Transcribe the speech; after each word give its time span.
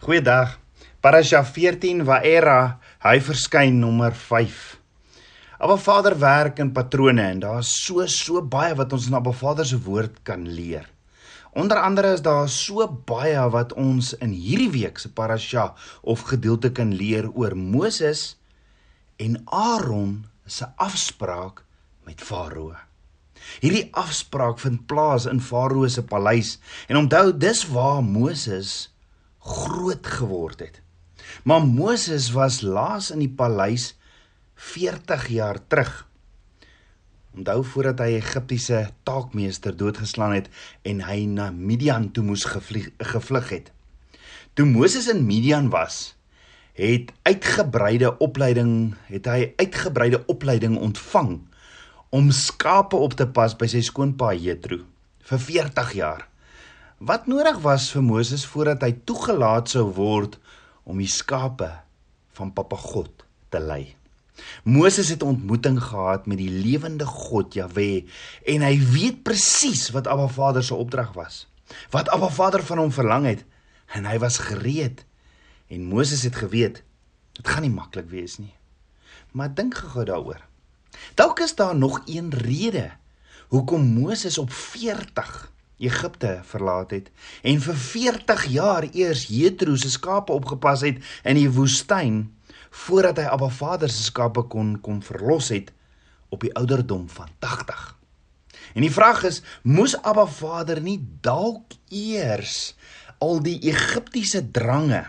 Goeiedag. 0.00 0.54
Parasha 1.04 1.42
14 1.44 2.06
Waera, 2.08 2.80
hy 3.04 3.18
verskyn 3.20 3.82
nommer 3.82 4.14
5. 4.16 4.54
Abba 5.60 5.74
Vader 5.76 6.14
werk 6.16 6.62
in 6.62 6.70
patrone 6.72 7.20
en 7.20 7.42
daar's 7.42 7.68
so 7.82 8.06
so 8.08 8.40
baie 8.40 8.72
wat 8.78 8.94
ons 8.96 9.10
in 9.10 9.18
Abba 9.18 9.34
Vader 9.36 9.66
se 9.68 9.76
woord 9.84 10.22
kan 10.24 10.46
leer. 10.48 10.86
Onder 11.52 11.82
andere 11.84 12.14
is 12.16 12.24
daar 12.24 12.48
so 12.48 12.86
baie 12.88 13.42
wat 13.52 13.74
ons 13.76 14.14
in 14.24 14.32
hierdie 14.32 14.70
week 14.72 15.02
se 15.02 15.10
parasha 15.12 15.66
of 16.00 16.24
gedeelte 16.30 16.70
kan 16.72 16.94
leer 16.96 17.28
oor 17.34 17.52
Moses 17.52 18.38
en 19.20 19.36
Aaron 19.52 20.22
se 20.46 20.64
afspraak 20.80 21.60
met 22.08 22.24
Farao. 22.24 22.72
Hierdie 23.60 23.90
afspraak 23.92 24.64
vind 24.64 24.88
plaas 24.88 25.28
in 25.28 25.44
Farao 25.44 25.84
se 25.92 26.00
paleis 26.08 26.56
en 26.88 27.02
onthou 27.04 27.36
dis 27.36 27.66
waar 27.68 28.00
Moses 28.00 28.89
groot 29.40 30.06
geword 30.06 30.60
het. 30.60 30.80
Maar 31.44 31.64
Moses 31.66 32.30
was 32.30 32.60
laas 32.60 33.10
in 33.10 33.22
die 33.24 33.32
paleis 33.32 33.94
40 34.54 35.28
jaar 35.28 35.58
terug. 35.66 36.06
Onthou 37.30 37.62
voordat 37.64 38.02
hy 38.02 38.16
Egiptiese 38.18 38.90
taakmeester 39.06 39.76
doodgeslaan 39.76 40.34
het 40.34 40.48
en 40.82 41.02
hy 41.06 41.24
na 41.30 41.50
Midian 41.54 42.10
toe 42.12 42.24
moes 42.26 42.44
gevlieg, 42.44 42.90
gevlug 42.98 43.52
het. 43.54 43.70
Toe 44.58 44.66
Moses 44.66 45.06
in 45.08 45.22
Midian 45.26 45.70
was, 45.70 46.16
het 46.74 47.12
uitgebreide 47.22 48.16
opleiding, 48.18 48.96
het 49.06 49.28
hy 49.30 49.52
uitgebreide 49.56 50.24
opleiding 50.26 50.78
ontvang 50.78 51.38
om 52.10 52.30
skape 52.34 52.98
op 52.98 53.14
te 53.14 53.28
pas 53.30 53.54
by 53.54 53.68
sy 53.70 53.84
skoonpa 53.86 54.32
Jethro 54.34 54.82
vir 55.30 55.44
40 55.46 55.94
jaar. 55.94 56.29
Wat 57.00 57.24
nodig 57.24 57.56
was 57.64 57.86
vir 57.94 58.02
Moses 58.04 58.42
voordat 58.44 58.82
hy 58.84 58.90
toegelaat 59.08 59.70
sou 59.72 59.86
word 59.96 60.34
om 60.84 60.98
die 61.00 61.08
skape 61.08 61.70
van 62.36 62.50
Papa 62.52 62.76
God 62.76 63.22
te 63.48 63.56
lei. 63.56 63.94
Moses 64.68 65.08
het 65.08 65.22
'n 65.24 65.32
ontmoeting 65.32 65.78
gehad 65.80 66.26
met 66.28 66.36
die 66.36 66.50
lewende 66.52 67.06
God 67.08 67.56
Jahwe 67.56 68.04
en 68.44 68.60
hy 68.60 68.76
weet 68.92 69.22
presies 69.24 69.88
wat 69.96 70.06
Abba 70.06 70.28
Vader 70.28 70.64
se 70.64 70.74
opdrag 70.74 71.12
was. 71.16 71.48
Wat 71.90 72.08
Abba 72.08 72.28
Vader 72.28 72.62
van 72.62 72.78
hom 72.78 72.92
verlang 72.92 73.24
het 73.24 73.44
en 73.96 74.04
hy 74.04 74.18
was 74.18 74.36
gereed. 74.38 75.04
En 75.68 75.88
Moses 75.88 76.22
het 76.22 76.36
geweet 76.36 76.82
dit 77.32 77.48
gaan 77.48 77.62
nie 77.62 77.72
maklik 77.72 78.10
wees 78.10 78.36
nie. 78.38 78.54
Maar 79.32 79.54
dink 79.54 79.74
gou 79.74 80.04
daaroor. 80.04 80.44
Dalk 81.14 81.40
is 81.40 81.54
daar 81.54 81.76
nog 81.76 82.02
een 82.04 82.30
rede 82.30 82.90
hoekom 83.48 83.86
Moses 83.86 84.38
op 84.38 84.52
40 84.52 85.50
Egipte 85.80 86.40
verlaat 86.44 86.90
het 86.94 87.10
en 87.42 87.60
vir 87.64 87.76
40 87.84 88.44
jaar 88.52 88.86
eers 88.92 89.26
Jethro 89.32 89.76
se 89.80 89.90
skape 89.90 90.32
opgepas 90.32 90.84
het 90.86 91.00
in 91.24 91.40
die 91.40 91.50
woestyn 91.50 92.26
voordat 92.84 93.18
hy 93.18 93.28
Abba 93.30 93.48
Vader 93.48 93.90
se 93.90 94.04
skape 94.06 94.44
kon 94.52 94.76
kom 94.84 95.00
verlos 95.02 95.50
het 95.54 95.72
op 96.30 96.44
die 96.46 96.52
ouderdom 96.54 97.08
van 97.10 97.28
80. 97.42 97.96
En 98.74 98.84
die 98.86 98.92
vraag 98.92 99.24
is, 99.26 99.40
moes 99.62 99.96
Abba 100.06 100.26
Vader 100.30 100.80
nie 100.82 101.00
dalk 101.24 101.74
eers 101.88 102.76
al 103.18 103.42
die 103.44 103.58
Egiptiese 103.68 104.44
drange 104.54 105.02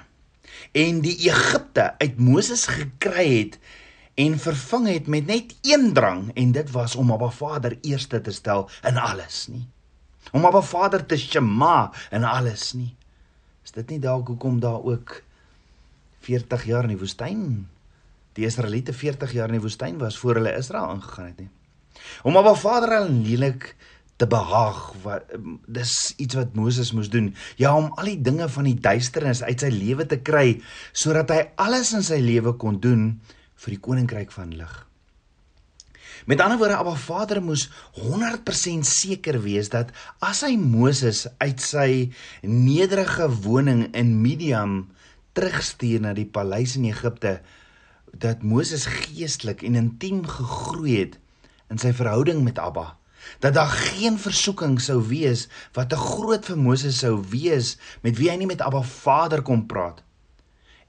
en 0.78 1.04
die 1.06 1.16
Egipte 1.28 1.92
uit 2.02 2.18
Moses 2.20 2.66
gekry 2.72 3.28
het 3.28 3.60
en 4.20 4.40
vervang 4.40 4.90
het 4.92 5.08
met 5.08 5.30
net 5.30 5.54
een 5.68 5.94
drang 5.94 6.32
en 6.36 6.52
dit 6.52 6.72
was 6.72 6.96
om 6.96 7.14
Abba 7.14 7.30
Vader 7.30 7.78
eerste 7.82 8.22
te 8.22 8.34
stel 8.36 8.68
in 8.88 8.98
alles 8.98 9.46
nie 9.52 9.68
om 10.32 10.46
Abba 10.46 10.62
Vader 10.62 11.06
te 11.06 11.18
shema 11.18 11.92
en 12.12 12.24
alles 12.24 12.72
nie. 12.74 12.94
Is 13.66 13.74
dit 13.76 13.96
nie 13.96 14.00
dalk 14.00 14.28
hoekom 14.28 14.60
daar 14.60 14.82
ook 14.84 15.22
40 16.22 16.66
jaar 16.70 16.86
in 16.86 16.96
die 16.96 17.02
woestyn 17.02 17.46
die 18.38 18.48
Israeliete 18.48 18.94
40 18.96 19.34
jaar 19.36 19.52
in 19.52 19.60
die 19.60 19.66
woestyn 19.66 19.98
was 20.00 20.18
voor 20.20 20.40
hulle 20.40 20.56
Israel 20.56 20.94
ingegaan 20.96 21.32
het 21.32 21.40
nie. 21.44 21.50
Om 22.24 22.38
Abba 22.40 22.54
Vader 22.56 22.96
aanlik 23.02 23.74
te 24.22 24.28
behaag 24.30 24.80
wat 25.04 25.34
dis 25.68 26.14
iets 26.22 26.38
wat 26.38 26.56
Moses 26.56 26.92
moes 26.94 27.10
doen. 27.10 27.32
Ja, 27.58 27.74
om 27.76 27.90
al 27.98 28.14
die 28.14 28.22
dinge 28.22 28.48
van 28.50 28.70
die 28.70 28.78
duisternis 28.78 29.42
uit 29.44 29.66
sy 29.66 29.72
lewe 29.74 30.06
te 30.06 30.22
kry 30.22 30.62
sodat 30.94 31.34
hy 31.34 31.42
alles 31.62 31.94
in 31.98 32.06
sy 32.06 32.22
lewe 32.22 32.54
kon 32.62 32.80
doen 32.80 33.16
vir 33.66 33.76
die 33.76 33.82
koninkryk 33.82 34.32
van 34.36 34.54
lig. 34.56 34.72
Met 36.26 36.42
ander 36.42 36.58
woorde, 36.58 36.78
Abba 36.78 36.96
Vader 36.96 37.42
moes 37.44 37.70
100% 37.98 38.86
seker 38.88 39.40
wees 39.42 39.72
dat 39.74 39.90
as 40.20 40.44
hy 40.46 40.54
Moses 40.60 41.26
uit 41.42 41.62
sy 41.64 41.90
nederige 42.46 43.30
woning 43.44 43.88
in 43.98 44.20
Midian 44.22 44.84
terugstuur 45.38 46.04
na 46.04 46.14
die 46.18 46.28
paleis 46.28 46.76
in 46.78 46.90
Egipte, 46.90 47.40
dat 48.12 48.44
Moses 48.44 48.86
geestelik 48.86 49.64
en 49.64 49.80
intiem 49.80 50.26
gegroei 50.28 50.98
het 51.00 51.20
in 51.72 51.80
sy 51.82 51.94
verhouding 51.96 52.44
met 52.44 52.60
Abba 52.60 52.92
dat 53.40 53.54
daar 53.54 53.70
geen 53.70 54.18
versoeking 54.20 54.80
sou 54.82 54.98
wees 55.08 55.48
wat 55.78 55.90
te 55.90 55.98
groot 56.00 56.46
vir 56.46 56.58
Moses 56.58 57.02
sou 57.04 57.20
wees 57.32 57.76
met 58.02 58.18
wie 58.18 58.32
hy 58.32 58.38
nie 58.42 58.50
met 58.50 58.64
Abba 58.66 58.82
Vader 58.82 59.44
kon 59.46 59.68
praat 59.70 60.02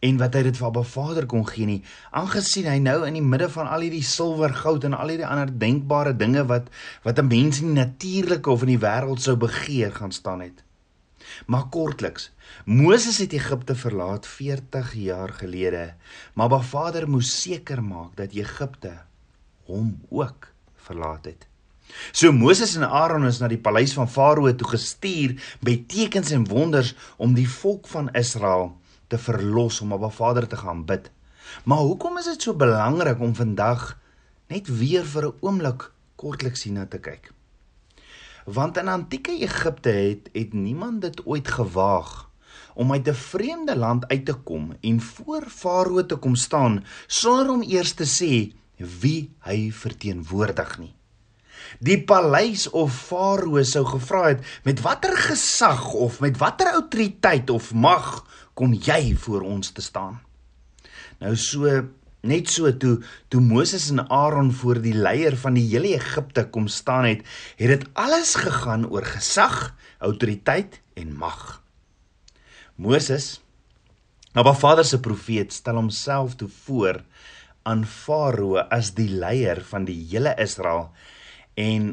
en 0.03 0.19
wat 0.19 0.35
hy 0.35 0.43
dit 0.49 0.59
vir 0.59 0.67
Abba 0.67 0.83
Vader 0.83 1.27
kon 1.31 1.45
gee 1.47 1.69
nie. 1.69 1.81
Aangesien 2.11 2.67
hy 2.67 2.79
nou 2.83 2.99
in 3.07 3.15
die 3.19 3.25
midde 3.25 3.49
van 3.55 3.69
al 3.71 3.85
hierdie 3.87 4.03
silwer 4.07 4.55
goud 4.63 4.87
en 4.89 4.97
al 4.99 5.13
hierdie 5.15 5.29
ander 5.29 5.53
denkbare 5.63 6.17
dinge 6.19 6.43
wat 6.51 6.71
wat 7.05 7.19
'n 7.23 7.29
mens 7.29 7.61
in 7.63 7.75
die 7.75 7.85
natuurlike 7.85 8.51
of 8.51 8.67
in 8.67 8.75
die 8.75 8.83
wêreld 8.87 9.23
sou 9.23 9.37
begeer 9.37 9.93
gaan 9.95 10.13
staan 10.13 10.41
het. 10.41 10.65
Maar 11.47 11.69
kortliks 11.71 12.31
Moses 12.65 13.19
het 13.19 13.33
Egipte 13.33 13.75
verlaat 13.75 14.27
40 14.27 14.93
jaar 14.95 15.29
gelede 15.29 15.95
maar 16.35 16.47
Abba 16.47 16.61
Vader 16.61 17.09
moes 17.09 17.43
seker 17.43 17.83
maak 17.83 18.17
dat 18.17 18.35
Egipte 18.35 18.93
hom 19.65 20.01
ook 20.11 20.49
verlaat 20.77 21.25
het. 21.25 21.47
So 22.13 22.33
Moses 22.33 22.75
en 22.77 22.89
Aaron 22.89 23.27
is 23.27 23.39
na 23.39 23.49
die 23.49 23.61
paleis 23.61 23.93
van 23.93 24.09
Farao 24.09 24.55
toe 24.55 24.69
gestuur 24.69 25.59
met 25.61 25.89
tekens 25.89 26.31
en 26.31 26.49
wonders 26.49 26.95
om 27.17 27.35
die 27.35 27.49
volk 27.49 27.87
van 27.87 28.11
Israel 28.13 28.82
te 29.13 29.21
verlos 29.21 29.81
om 29.85 29.93
'n 29.93 30.11
Vader 30.11 30.49
te 30.49 30.57
gaan 30.57 30.85
bid. 30.85 31.11
Maar 31.65 31.85
hoekom 31.85 32.19
is 32.19 32.25
dit 32.25 32.43
so 32.43 32.55
belangrik 32.55 33.21
om 33.21 33.35
vandag 33.35 33.99
net 34.49 34.67
weer 34.79 35.05
vir 35.05 35.27
'n 35.27 35.37
oomblik 35.41 35.91
kortliks 36.17 36.63
hierna 36.63 36.87
te 36.87 36.99
kyk? 36.99 37.33
Want 38.45 38.77
in 38.77 38.89
antieke 38.89 39.33
Egipte 39.39 39.89
het 39.89 40.29
het 40.33 40.53
niemand 40.53 41.01
dit 41.01 41.27
ooit 41.27 41.49
gewaag 41.49 42.31
om 42.75 42.93
uit 42.93 43.09
'n 43.09 43.15
vreemde 43.15 43.77
land 43.77 44.09
uit 44.09 44.25
te 44.25 44.35
kom 44.35 44.77
en 44.81 45.01
voor 45.01 45.45
Farao 45.49 46.07
te 46.07 46.17
kom 46.17 46.35
staan 46.35 46.85
sonder 47.07 47.51
om 47.51 47.63
eers 47.63 47.93
te 47.93 48.07
sê 48.07 48.53
wie 49.01 49.31
hy 49.39 49.71
verteenwoordig 49.71 50.79
nie. 50.79 50.95
Die 51.79 52.05
paleis 52.05 52.71
of 52.71 52.93
Farao 53.07 53.63
sou 53.63 53.85
gevra 53.87 54.27
het 54.27 54.61
met 54.65 54.81
watter 54.81 55.17
gesag 55.17 55.93
of 55.93 56.21
met 56.21 56.39
watter 56.39 56.73
autoriteit 56.73 57.51
of 57.51 57.73
mag 57.75 58.25
kom 58.55 58.75
jy 58.75 59.15
voor 59.17 59.43
ons 59.49 59.73
te 59.73 59.83
staan. 59.83 60.21
Nou 61.21 61.35
so 61.37 61.69
net 62.23 62.51
so 62.51 62.71
toe 62.79 63.01
toe 63.33 63.41
Moses 63.43 63.89
en 63.91 64.05
Aaron 64.11 64.53
voor 64.55 64.79
die 64.83 64.95
leier 64.95 65.37
van 65.37 65.57
die 65.59 65.67
hele 65.67 65.97
Egipte 65.97 66.47
kom 66.55 66.69
staan 66.71 67.09
het, 67.09 67.25
het 67.59 67.73
dit 67.75 67.87
alles 67.99 68.37
gegaan 68.39 68.87
oor 68.91 69.07
gesag, 69.07 69.75
autoriteit 69.99 70.81
en 70.95 71.15
mag. 71.19 71.63
Moses, 72.77 73.41
Abba 74.33 74.55
Vader 74.57 74.85
se 74.85 75.01
profeet, 75.01 75.53
stel 75.53 75.77
homself 75.77 76.37
toe 76.41 76.49
voor 76.65 77.03
aan 77.69 77.85
Farao 77.85 78.63
as 78.63 78.95
die 78.97 79.11
leier 79.11 79.61
van 79.69 79.85
die 79.87 79.99
hele 80.11 80.33
Israel 80.41 80.89
en 81.59 81.93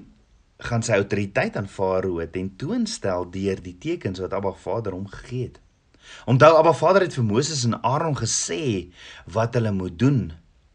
gaan 0.69 0.83
sy 0.83 0.97
autoriteit 0.97 1.57
aan 1.59 1.67
Farao 1.69 2.23
tentoonstel 2.31 3.27
deur 3.33 3.61
die 3.63 3.75
tekens 3.81 4.21
wat 4.23 4.33
Abba 4.37 4.53
Vader 4.55 4.95
hom 4.95 5.07
gegee 5.11 5.49
het. 5.49 5.59
Onthou 6.25 6.57
Abba 6.57 6.73
Vader 6.73 7.01
het 7.01 7.15
vir 7.17 7.25
Moses 7.25 7.65
en 7.65 7.79
Aaron 7.83 8.17
gesê 8.17 8.91
wat 9.25 9.53
hulle 9.57 9.71
moet 9.71 9.97
doen 9.99 10.21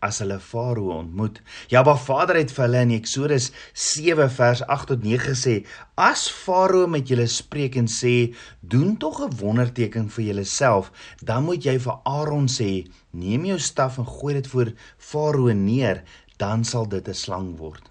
as 0.05 0.21
hulle 0.21 0.37
Farao 0.41 0.93
ontmoet. 0.99 1.41
Ja, 1.73 1.81
Abba 1.81 1.95
Vader 2.01 2.37
het 2.37 2.53
vir 2.53 2.67
hulle 2.67 2.83
in 2.85 2.93
Eksodus 2.99 3.51
7 3.73 4.29
vers 4.37 4.63
8 4.67 4.91
tot 4.93 5.07
9 5.07 5.23
gesê: 5.31 5.55
"As 5.97 6.27
Farao 6.29 6.87
met 6.87 7.09
julle 7.09 7.27
spreek 7.27 7.79
en 7.81 7.89
sê, 7.89 8.35
doen 8.61 8.97
tog 8.97 9.23
'n 9.23 9.37
wonderteken 9.41 10.11
vir 10.11 10.25
julleself, 10.25 10.93
dan 11.23 11.45
moet 11.45 11.65
jy 11.65 11.79
vir 11.79 11.97
Aaron 12.05 12.49
sê: 12.49 12.87
Neem 13.11 13.45
jou 13.45 13.59
staf 13.59 13.99
en 13.99 14.07
gooi 14.07 14.35
dit 14.35 14.47
voor 14.47 14.73
Farao 14.99 15.53
neer, 15.53 16.03
dan 16.37 16.65
sal 16.65 16.87
dit 16.89 17.09
'n 17.09 17.15
slang 17.15 17.57
word." 17.57 17.91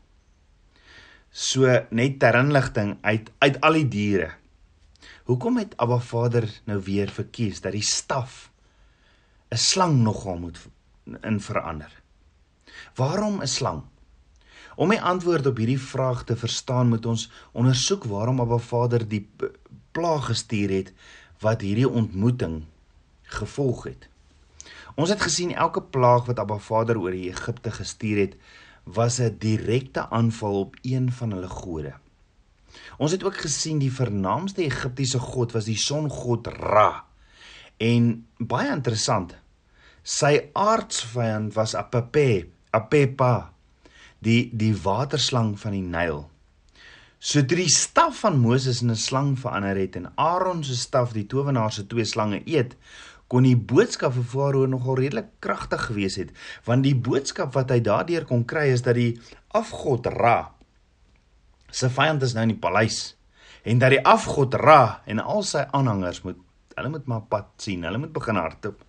So 1.31 1.65
net 1.89 2.19
ter 2.19 2.35
inligting 2.35 2.97
uit 3.01 3.31
uit 3.39 3.61
al 3.61 3.73
die 3.73 3.87
diere 3.87 4.42
Hoekom 5.23 5.57
het 5.57 5.77
Abba 5.77 5.99
Vader 6.03 6.49
nou 6.67 6.81
weer 6.83 7.07
verkies 7.07 7.61
dat 7.63 7.71
die 7.71 7.85
staf 7.87 8.51
'n 9.51 9.55
slang 9.55 10.01
nogal 10.03 10.37
moet 10.37 10.59
in 11.21 11.39
verander? 11.39 12.01
Waarom 12.95 13.41
'n 13.41 13.47
slang? 13.47 13.83
Om 14.75 14.89
die 14.89 15.01
antwoord 15.01 15.45
op 15.45 15.57
hierdie 15.57 15.79
vraag 15.79 16.23
te 16.23 16.35
verstaan, 16.35 16.89
moet 16.89 17.05
ons 17.05 17.31
ondersoek 17.51 18.03
waarom 18.03 18.41
Abba 18.41 18.57
Vader 18.57 19.07
die 19.07 19.29
plaag 19.91 20.25
gestuur 20.25 20.69
het 20.69 20.93
wat 21.39 21.61
hierdie 21.61 21.89
ontmoeting 21.89 22.63
gevolg 23.21 23.83
het. 23.83 24.09
Ons 24.95 25.09
het 25.09 25.21
gesien 25.21 25.55
elke 25.55 25.81
plaag 25.81 26.25
wat 26.25 26.39
Abba 26.39 26.57
Vader 26.57 26.99
oor 26.99 27.11
Egipte 27.11 27.71
gestuur 27.71 28.17
het, 28.17 28.35
was 28.83 29.19
'n 29.19 29.35
direkte 29.39 30.09
aanval 30.09 30.59
op 30.59 30.75
een 30.81 31.11
van 31.11 31.31
hulle 31.31 31.49
gode. 31.49 32.02
Ons 32.97 33.11
het 33.15 33.23
ook 33.23 33.37
gesien 33.45 33.79
die 33.81 33.91
vernaamste 33.93 34.63
Egiptiese 34.65 35.19
god 35.19 35.53
was 35.55 35.65
die 35.69 35.77
songod 35.79 36.47
Ra. 36.47 37.05
En 37.81 38.25
baie 38.37 38.69
interessant, 38.71 39.33
sy 40.03 40.49
aardsvyand 40.53 41.55
was 41.57 41.75
Apepe, 41.75 42.47
Apepa, 42.71 43.53
die 44.23 44.51
die 44.53 44.73
waterslang 44.83 45.55
van 45.59 45.75
die 45.75 45.83
Nyl. 45.83 46.23
So 47.23 47.39
toe 47.39 47.57
die 47.61 47.71
staf 47.71 48.19
van 48.25 48.39
Moses 48.39 48.81
in 48.81 48.91
'n 48.91 48.99
slang 48.99 49.39
verander 49.39 49.77
het 49.79 49.95
en 49.95 50.11
Aaron 50.15 50.63
se 50.63 50.75
staf 50.75 51.13
die 51.13 51.25
towenaar 51.25 51.71
se 51.71 51.87
twee 51.87 52.05
slange 52.05 52.41
eet, 52.45 52.75
kon 53.27 53.43
die 53.43 53.57
boodskap 53.57 54.13
vir 54.13 54.23
Farao 54.23 54.65
nogal 54.65 54.95
redelik 54.95 55.29
kragtig 55.39 55.85
gewees 55.85 56.15
het, 56.15 56.31
want 56.65 56.83
die 56.83 56.95
boodskap 56.95 57.53
wat 57.53 57.69
hy 57.69 57.79
daardeur 57.79 58.25
kon 58.25 58.45
kry 58.45 58.67
is 58.73 58.81
dat 58.81 58.95
die 58.95 59.19
afgod 59.47 60.05
Ra 60.05 60.51
se 61.73 61.89
vyand 61.89 62.23
is 62.25 62.35
nou 62.37 62.45
in 62.45 62.53
die 62.53 62.61
paleis 62.61 63.15
en 63.65 63.79
dat 63.81 63.95
die 63.95 64.01
afgod 64.05 64.55
Ra 64.59 65.01
en 65.09 65.21
al 65.23 65.43
sy 65.47 65.63
aanhangers 65.71 66.21
moet 66.25 66.39
hulle 66.73 66.89
moet 66.89 67.05
maar 67.09 67.25
pad 67.29 67.49
sien, 67.61 67.83
hulle 67.85 67.99
moet 68.01 68.13
begin 68.13 68.39
hardloop. 68.41 68.79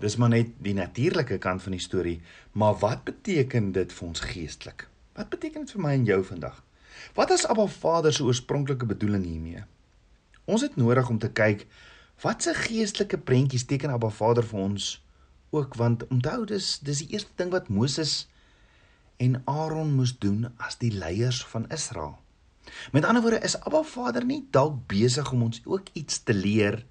Dis 0.00 0.16
maar 0.16 0.32
net 0.32 0.54
die 0.64 0.72
natuurlike 0.76 1.36
kant 1.44 1.60
van 1.64 1.76
die 1.76 1.82
storie, 1.82 2.14
maar 2.52 2.78
wat 2.80 3.04
beteken 3.04 3.68
dit 3.76 3.92
vir 3.92 4.06
ons 4.06 4.22
geestelik? 4.24 4.86
Wat 5.16 5.28
beteken 5.32 5.64
dit 5.64 5.74
vir 5.76 5.84
my 5.84 5.92
en 5.96 6.06
jou 6.08 6.22
vandag? 6.24 6.62
Wat 7.16 7.32
is 7.36 7.44
Abba 7.48 7.66
Vader 7.68 8.12
se 8.12 8.24
oorspronklike 8.24 8.88
bedoeling 8.88 9.24
hiermee? 9.28 9.64
Ons 10.48 10.64
het 10.64 10.76
nodig 10.80 11.08
om 11.12 11.20
te 11.20 11.32
kyk 11.32 11.66
Watse 12.22 12.54
geestelike 12.56 13.18
prentjies 13.28 13.66
teken 13.68 13.92
Abba 13.92 14.08
Vader 14.08 14.44
vir 14.44 14.60
ons 14.60 14.92
ook 15.52 15.76
want 15.76 16.06
onthou 16.08 16.46
dis 16.48 16.78
dis 16.84 17.02
die 17.04 17.12
eerste 17.12 17.32
ding 17.36 17.52
wat 17.52 17.68
Moses 17.68 18.22
en 19.16 19.42
Aaron 19.44 19.94
moes 19.96 20.18
doen 20.18 20.48
as 20.56 20.78
die 20.80 20.92
leiers 20.92 21.44
van 21.46 21.68
Israel. 21.72 22.16
Met 22.92 23.04
ander 23.04 23.22
woorde 23.22 23.40
is 23.46 23.60
Abba 23.60 23.82
Vader 23.82 24.24
nie 24.24 24.42
dalk 24.50 24.86
besig 24.90 25.32
om 25.32 25.42
ons 25.48 25.60
ook 25.64 25.88
iets 25.92 26.22
te 26.22 26.34
leer 26.34 26.82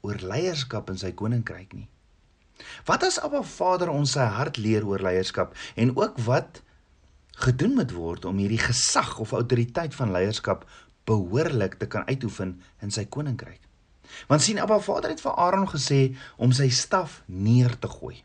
oor 0.00 0.18
leierskap 0.18 0.90
in 0.90 0.98
sy 0.98 1.12
koninkryk 1.14 1.74
nie. 1.76 1.88
Wat 2.86 3.04
as 3.06 3.20
Abba 3.22 3.42
Vader 3.46 3.90
ons 3.92 4.14
sy 4.16 4.26
hart 4.36 4.58
leer 4.60 4.86
oor 4.86 5.02
leierskap 5.02 5.56
en 5.76 5.94
ook 5.96 6.18
wat 6.26 6.62
gedoen 7.42 7.76
moet 7.78 7.92
word 7.96 8.24
om 8.28 8.40
hierdie 8.42 8.62
gesag 8.62 9.18
of 9.22 9.34
autoriteit 9.36 9.94
van 9.94 10.12
leierskap 10.14 10.66
behoorlik 11.08 11.78
te 11.80 11.88
kan 11.90 12.06
uitoefen 12.08 12.58
in 12.82 12.94
sy 12.94 13.04
koninkryk? 13.04 13.60
Want 14.28 14.44
sien 14.44 14.60
Abba 14.60 14.78
Vader 14.82 15.14
het 15.14 15.22
vir 15.24 15.38
Aaron 15.38 15.68
gesê 15.70 16.02
om 16.36 16.52
sy 16.52 16.68
staf 16.68 17.22
neer 17.26 17.78
te 17.80 17.88
gooi. 17.88 18.20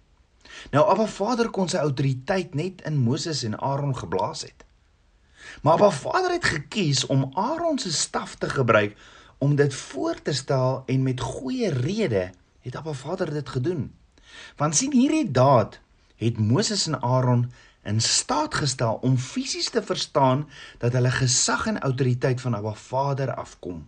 Nou 0.71 0.85
Abba 0.89 1.05
Vader 1.07 1.49
kon 1.49 1.69
sy 1.69 1.77
autoriteit 1.77 2.55
net 2.55 2.81
in 2.87 2.97
Moses 2.97 3.43
en 3.43 3.59
Aaron 3.59 3.95
geblaas 3.97 4.41
het. 4.41 4.65
Maar 5.61 5.73
Abba 5.73 5.91
Vader 5.91 6.31
het 6.31 6.45
gekies 6.45 7.05
om 7.05 7.31
Aaron 7.33 7.79
se 7.79 7.93
staf 7.93 8.35
te 8.35 8.49
gebruik 8.49 8.97
om 9.37 9.55
dit 9.55 9.73
voor 9.73 10.21
te 10.21 10.33
stel 10.33 10.83
en 10.85 11.03
met 11.03 11.21
goeie 11.21 11.69
rede 11.69 12.31
het 12.61 12.75
Abba 12.75 12.93
Vader 12.93 13.33
dit 13.33 13.49
gedoen. 13.49 13.93
Want 14.55 14.75
sien 14.75 14.91
hierdie 14.91 15.31
daad 15.31 15.79
het 16.15 16.37
Moses 16.37 16.87
en 16.87 17.01
Aaron 17.01 17.51
in 17.83 18.01
staat 18.01 18.55
gestel 18.55 18.99
om 19.01 19.17
fisies 19.17 19.69
te 19.69 19.83
verstaan 19.83 20.49
dat 20.77 20.93
hulle 20.93 21.11
gesag 21.11 21.67
en 21.67 21.79
autoriteit 21.79 22.41
van 22.41 22.55
Abba 22.55 22.73
Vader 22.73 23.33
afkom. 23.33 23.87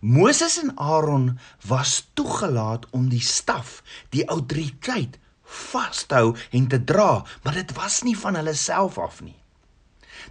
Moses 0.00 0.58
en 0.62 0.72
Aaron 0.76 1.38
was 1.66 2.10
toegelaat 2.12 2.86
om 2.90 3.08
die 3.08 3.22
staf, 3.22 3.82
die 4.08 4.24
autoriteit 4.26 5.18
vas 5.48 6.04
te 6.06 6.14
hou 6.14 6.32
en 6.52 6.68
te 6.68 6.80
dra, 6.84 7.24
maar 7.42 7.56
dit 7.56 7.72
was 7.76 8.02
nie 8.06 8.16
van 8.18 8.36
hulle 8.38 8.54
self 8.54 8.98
af 8.98 9.20
nie. 9.24 9.36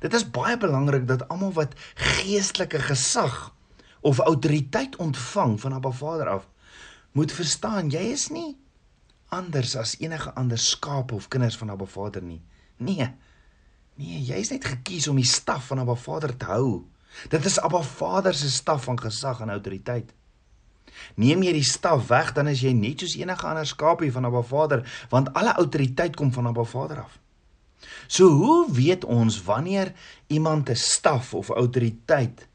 Dit 0.04 0.14
is 0.14 0.28
baie 0.30 0.58
belangrik 0.58 1.08
dat 1.10 1.26
almal 1.34 1.54
wat 1.58 1.74
geestelike 1.96 2.80
gesag 2.90 3.38
of 4.02 4.20
autoriteit 4.20 4.96
ontvang 5.02 5.58
van 5.62 5.74
Abba 5.74 5.92
Vader 5.92 6.30
af, 6.38 6.48
moet 7.12 7.34
verstaan 7.34 7.90
jy 7.90 8.12
is 8.14 8.28
nie 8.30 8.58
anders 9.34 9.76
as 9.76 9.96
enige 10.00 10.32
ander 10.40 10.60
skaap 10.60 11.12
of 11.12 11.28
kinders 11.28 11.58
van 11.58 11.72
Abba 11.74 11.86
Vader 11.86 12.24
nie. 12.24 12.42
Nee. 12.78 13.10
Nee, 13.98 14.22
jy 14.22 14.38
is 14.44 14.52
net 14.54 14.66
gekies 14.66 15.08
om 15.10 15.18
die 15.20 15.28
staf 15.28 15.72
van 15.72 15.82
Abba 15.82 15.96
Vader 16.00 16.36
te 16.38 16.46
hou. 16.52 16.86
Dit 17.32 17.46
is 17.50 17.58
Abba 17.60 17.82
Vader 17.82 18.36
se 18.38 18.52
staf 18.52 18.86
van 18.88 19.00
gesag 19.00 19.42
en 19.42 19.50
autoriteit. 19.50 20.14
Neem 21.16 21.44
jy 21.44 21.54
die 21.54 21.64
staf 21.64 22.08
weg, 22.08 22.34
dan 22.34 22.48
is 22.48 22.62
jy 22.62 22.74
net 22.74 23.00
soos 23.00 23.16
enige 23.18 23.48
ander 23.48 23.68
skapie 23.68 24.12
van 24.12 24.26
Abba 24.26 24.42
Vader, 24.42 24.84
want 25.10 25.34
alle 25.34 25.54
autoriteit 25.54 26.16
kom 26.16 26.32
van 26.34 26.48
Abba 26.48 26.64
Vader 26.64 27.02
af. 27.04 27.20
So 28.08 28.28
hoe 28.28 28.72
weet 28.72 29.06
ons 29.06 29.44
wanneer 29.44 29.94
iemand 30.28 30.70
'n 30.70 30.76
staf 30.76 31.34
of 31.34 31.50
autoriteit 31.50 32.48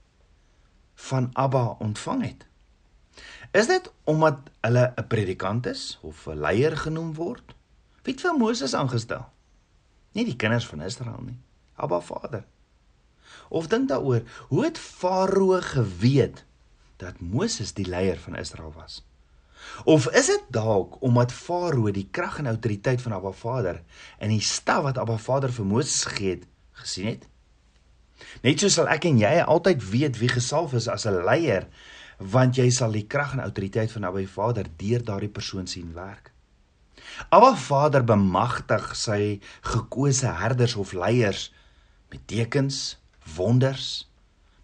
van 0.95 1.31
Abba 1.33 1.77
ontvang 1.79 2.23
het? 2.23 2.47
Is 3.53 3.67
dit 3.67 3.93
omdat 4.05 4.39
hulle 4.61 4.93
'n 4.97 5.07
predikant 5.07 5.67
is 5.67 5.99
of 6.03 6.27
'n 6.27 6.41
leier 6.41 6.77
genoem 6.77 7.15
word? 7.15 7.55
Wie 8.03 8.13
het 8.13 8.21
vir 8.21 8.37
Moses 8.37 8.75
aangestel? 8.75 9.29
Nie 10.13 10.25
die 10.25 10.37
kinders 10.37 10.67
van 10.67 10.81
Israel 10.81 11.21
nie, 11.25 11.39
Abba 11.75 12.01
Vader. 12.01 12.45
Of 13.49 13.67
dink 13.67 13.89
daaroor, 13.89 14.23
hoe 14.49 14.65
het 14.65 14.79
Farao 14.79 15.61
geweet 15.61 16.45
dat 17.03 17.21
Moses 17.21 17.75
die 17.77 17.89
leier 17.89 18.21
van 18.23 18.39
Israel 18.39 18.73
was? 18.77 19.03
Of 19.85 20.09
is 20.11 20.27
dit 20.27 20.47
dalk 20.55 20.97
omdat 21.03 21.33
Farao 21.33 21.91
die 21.95 22.09
krag 22.11 22.39
en 22.39 22.51
autoriteit 22.51 23.03
van 23.03 23.15
Abba 23.17 23.33
Vader 23.33 23.83
en 24.19 24.33
die 24.35 24.43
staf 24.43 24.83
wat 24.89 24.99
Abba 24.99 25.19
Vader 25.19 25.53
vir 25.53 25.67
Moses 25.67 26.05
gegee 26.11 26.37
het, 26.37 26.47
gesien 26.83 27.13
het? 27.15 27.29
Net 28.43 28.63
so 28.63 28.71
sal 28.71 28.91
ek 28.91 29.07
en 29.09 29.19
jy 29.21 29.33
altyd 29.43 29.83
weet 29.91 30.19
wie 30.23 30.31
gesalf 30.31 30.75
is 30.79 30.89
as 30.89 31.07
'n 31.07 31.25
leier, 31.27 31.67
want 32.19 32.57
jy 32.57 32.71
sal 32.71 32.93
die 32.93 33.07
krag 33.07 33.33
en 33.35 33.43
autoriteit 33.43 33.93
van 33.93 34.05
Abba 34.05 34.27
Vader 34.27 34.67
deur 34.77 35.03
daardie 35.03 35.33
persoon 35.33 35.67
sien 35.67 35.93
werk. 35.95 36.31
Abba 37.29 37.55
Vader 37.57 38.05
bemagtig 38.05 38.95
sy 38.97 39.41
gekose 39.61 40.27
herders 40.27 40.75
of 40.77 40.93
leiers 40.93 41.53
met 42.11 42.27
tekens, 42.27 42.99
wonders 43.37 44.09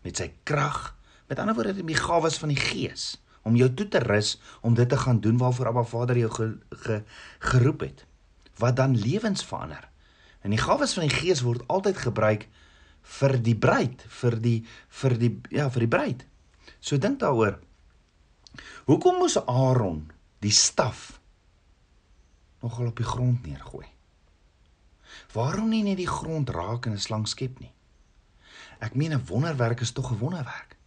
met 0.02 0.16
sy 0.16 0.32
krag, 0.44 0.94
met 1.28 1.38
ander 1.38 1.54
woorde 1.54 1.84
die 1.84 1.98
gawes 1.98 2.38
van 2.40 2.48
die 2.48 2.60
Gees 2.60 3.16
om 3.48 3.56
jou 3.56 3.68
toe 3.74 3.88
te 3.88 4.00
rus 4.04 4.36
om 4.60 4.74
dit 4.74 4.88
te 4.88 4.96
gaan 4.96 5.20
doen 5.20 5.38
waarvoor 5.40 5.70
Abba 5.70 5.84
Vader 5.84 6.18
jou 6.18 6.30
ge, 6.30 6.48
ge, 6.84 7.02
geroep 7.38 7.80
het. 7.80 8.04
Wat 8.58 8.76
dan 8.76 8.96
lewens 8.96 9.44
verander. 9.44 9.88
En 10.40 10.50
die 10.50 10.60
gawes 10.60 10.94
van 10.96 11.06
die 11.06 11.14
Gees 11.14 11.44
word 11.46 11.64
altyd 11.66 11.96
gebruik 11.96 12.48
vir 13.18 13.36
die 13.42 13.56
bruid, 13.56 14.04
vir 14.20 14.36
die 14.42 14.58
vir 15.00 15.16
die 15.18 15.32
ja, 15.54 15.68
vir 15.72 15.86
die 15.86 15.92
bruid. 15.92 16.24
So 16.80 16.98
dink 17.00 17.20
daaroor. 17.22 17.58
Hoekom 18.88 19.20
moes 19.22 19.38
Aaron 19.46 20.08
die 20.44 20.52
staf 20.54 21.20
nogal 22.62 22.90
op 22.90 22.98
die 22.98 23.06
grond 23.06 23.46
neergooi? 23.46 23.86
Waarom 25.32 25.70
nie 25.70 25.84
net 25.86 25.98
die 26.00 26.10
grond 26.10 26.50
raak 26.50 26.86
en 26.86 26.92
'n 26.92 27.06
slang 27.06 27.26
skep 27.28 27.60
nie? 27.60 27.72
Ek 28.80 28.94
meen 28.94 29.12
'n 29.12 29.26
wonderwerk 29.26 29.80
is 29.80 29.92
tog 29.92 30.10
'n 30.12 30.18
wonderwerk. 30.18 30.77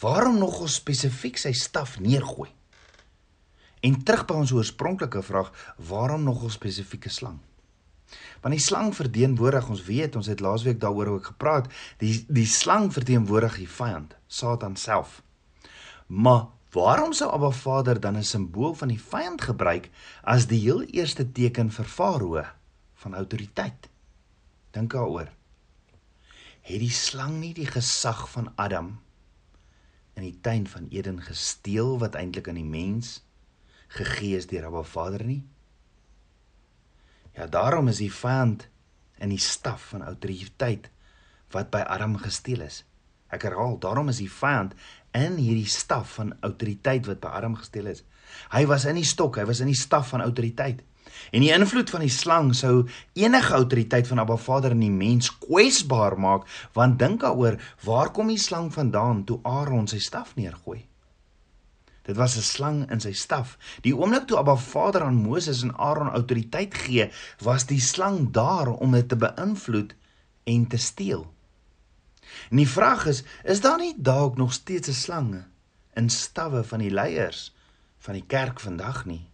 Waarom 0.00 0.38
nogal 0.38 0.68
spesifiek 0.68 1.38
sy 1.40 1.52
staf 1.56 1.96
neergooi? 2.00 2.50
En 3.86 3.96
terug 4.04 4.24
by 4.28 4.40
ons 4.42 4.52
oorspronklike 4.52 5.22
vraag, 5.22 5.52
waarom 5.88 6.24
nogal 6.26 6.50
spesifieke 6.52 7.12
slang? 7.12 7.38
Want 8.42 8.54
die 8.54 8.62
slang 8.62 8.92
verteenwoordig, 8.94 9.68
ons 9.72 9.82
weet, 9.86 10.16
ons 10.16 10.28
het 10.30 10.42
laasweek 10.44 10.78
daaroor 10.82 11.16
ook 11.16 11.30
gepraat, 11.32 11.70
die 12.02 12.12
die 12.28 12.46
slang 12.46 12.92
verteenwoordig 12.94 13.56
die 13.62 13.70
vyand, 13.70 14.14
Satan 14.26 14.76
self. 14.76 15.22
Maar 16.06 16.46
waarom 16.76 17.14
sou 17.16 17.30
Abba 17.32 17.50
Vader 17.50 18.00
dan 18.00 18.16
'n 18.16 18.24
simbool 18.24 18.74
van 18.74 18.88
die 18.88 19.00
vyand 19.00 19.42
gebruik 19.42 19.90
as 20.22 20.46
die 20.46 20.60
heel 20.60 20.82
eerste 20.82 21.32
teken 21.32 21.70
vir 21.70 21.84
Farao 21.84 22.44
van 22.94 23.14
autoriteit? 23.14 23.88
Dink 24.70 24.92
daaroor 24.92 25.28
het 26.66 26.82
die 26.82 26.90
slang 26.90 27.38
nie 27.40 27.54
die 27.54 27.68
gesag 27.70 28.24
van 28.32 28.50
Adam 28.58 28.96
in 30.16 30.24
die 30.24 30.38
tuin 30.40 30.64
van 30.66 30.88
Eden 30.88 31.20
gesteel 31.22 31.98
wat 32.00 32.16
eintlik 32.16 32.48
aan 32.48 32.58
die 32.60 32.64
mens 32.68 33.20
gegee 33.92 34.36
is 34.36 34.48
deur 34.48 34.66
Abba 34.70 34.82
Vader 34.82 35.24
nie? 35.28 35.42
Ja, 37.36 37.46
daarom 37.46 37.88
is 37.92 38.00
die 38.00 38.12
vyand 38.12 38.64
in 39.20 39.32
die 39.32 39.40
staf 39.40 39.90
van 39.92 40.04
autoriteit 40.08 40.88
wat 41.52 41.68
by 41.72 41.84
Adam 41.84 42.16
gesteel 42.20 42.64
is. 42.64 42.82
Ek 43.32 43.44
herhaal, 43.44 43.76
daarom 43.82 44.08
is 44.08 44.22
die 44.22 44.30
vyand 44.32 44.72
in 45.16 45.36
hierdie 45.40 45.68
staf 45.68 46.16
van 46.16 46.32
autoriteit 46.46 47.06
wat 47.10 47.20
by 47.20 47.34
Adam 47.36 47.56
gesteel 47.60 47.90
is. 47.92 48.02
Hy 48.52 48.64
was 48.70 48.86
in 48.88 48.96
die 48.98 49.06
stok, 49.06 49.36
hy 49.40 49.46
was 49.48 49.60
in 49.64 49.70
die 49.70 49.78
staf 49.78 50.14
van 50.14 50.24
autoriteit. 50.24 50.80
En 51.30 51.40
die 51.40 51.52
invloed 51.52 51.90
van 51.90 52.00
die 52.00 52.12
slang 52.12 52.54
sou 52.54 52.88
enige 53.12 53.54
autoriteit 53.54 54.06
van 54.06 54.18
Abba 54.18 54.36
Vader 54.36 54.70
in 54.70 54.80
die 54.80 54.90
mens 54.90 55.30
kwesbaar 55.38 56.18
maak, 56.18 56.46
want 56.72 56.98
dink 56.98 57.20
daaroor, 57.20 57.58
waar 57.84 58.10
kom 58.10 58.28
die 58.28 58.40
slang 58.40 58.72
vandaan 58.72 59.24
toe 59.24 59.40
Aaron 59.42 59.88
sy 59.90 59.98
staf 59.98 60.34
neergooi? 60.36 60.84
Dit 62.06 62.16
was 62.16 62.36
'n 62.36 62.42
slang 62.42 62.90
in 62.90 63.00
sy 63.00 63.12
staf. 63.12 63.58
Die 63.82 63.96
oomblik 63.96 64.26
toe 64.26 64.38
Abba 64.38 64.56
Vader 64.56 65.02
aan 65.02 65.22
Moses 65.22 65.62
en 65.62 65.76
Aaron 65.76 66.08
autoriteit 66.08 66.74
gee, 66.74 67.10
was 67.42 67.66
die 67.66 67.80
slang 67.80 68.30
daar 68.30 68.68
om 68.68 68.92
dit 68.92 69.08
te 69.08 69.16
beïnvloed 69.16 69.94
en 70.44 70.66
te 70.66 70.76
steel. 70.76 71.32
En 72.50 72.56
die 72.56 72.68
vraag 72.68 73.06
is, 73.06 73.24
is 73.44 73.60
daar 73.60 73.78
nie 73.78 73.94
dalk 73.96 74.36
nog 74.36 74.52
steeds 74.52 74.88
'n 74.88 74.92
slange 74.92 75.44
in 75.94 76.10
stawwe 76.10 76.64
van 76.64 76.78
die 76.78 76.90
leiers 76.90 77.54
van 77.98 78.14
die 78.14 78.26
kerk 78.26 78.60
vandag 78.60 79.04
nie? 79.04 79.26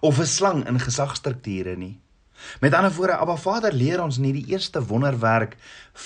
Of 0.00 0.18
'n 0.18 0.26
slang 0.26 0.66
in 0.66 0.80
gesagstrukture 0.80 1.76
nie? 1.76 2.00
Met 2.60 2.74
ander 2.74 2.92
woorde, 2.92 3.16
Abba 3.16 3.36
Vader 3.36 3.72
leer 3.72 4.02
ons 4.02 4.18
nie 4.18 4.32
die 4.32 4.46
eerste 4.46 4.82
wonderwerk 4.86 5.56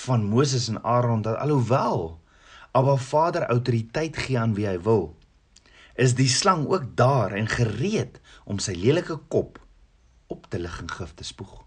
van 0.03 0.23
Moses 0.23 0.67
en 0.67 0.83
Aaron 0.83 1.21
dat 1.21 1.37
alhoewel 1.37 2.19
Abba 2.71 2.95
Vader 2.95 3.45
autoriteit 3.47 4.17
gee 4.17 4.39
aan 4.39 4.53
wie 4.53 4.67
hy 4.67 4.75
wil, 4.83 5.15
is 5.95 6.15
die 6.15 6.27
slang 6.27 6.67
ook 6.67 6.91
daar 6.99 7.31
en 7.31 7.47
gereed 7.47 8.19
om 8.43 8.59
sy 8.59 8.75
lelike 8.75 9.15
kop 9.31 9.61
op 10.27 10.49
te 10.51 10.59
lig 10.59 10.75
en 10.81 10.91
gif 10.91 11.13
te 11.15 11.23
spoeg. 11.23 11.63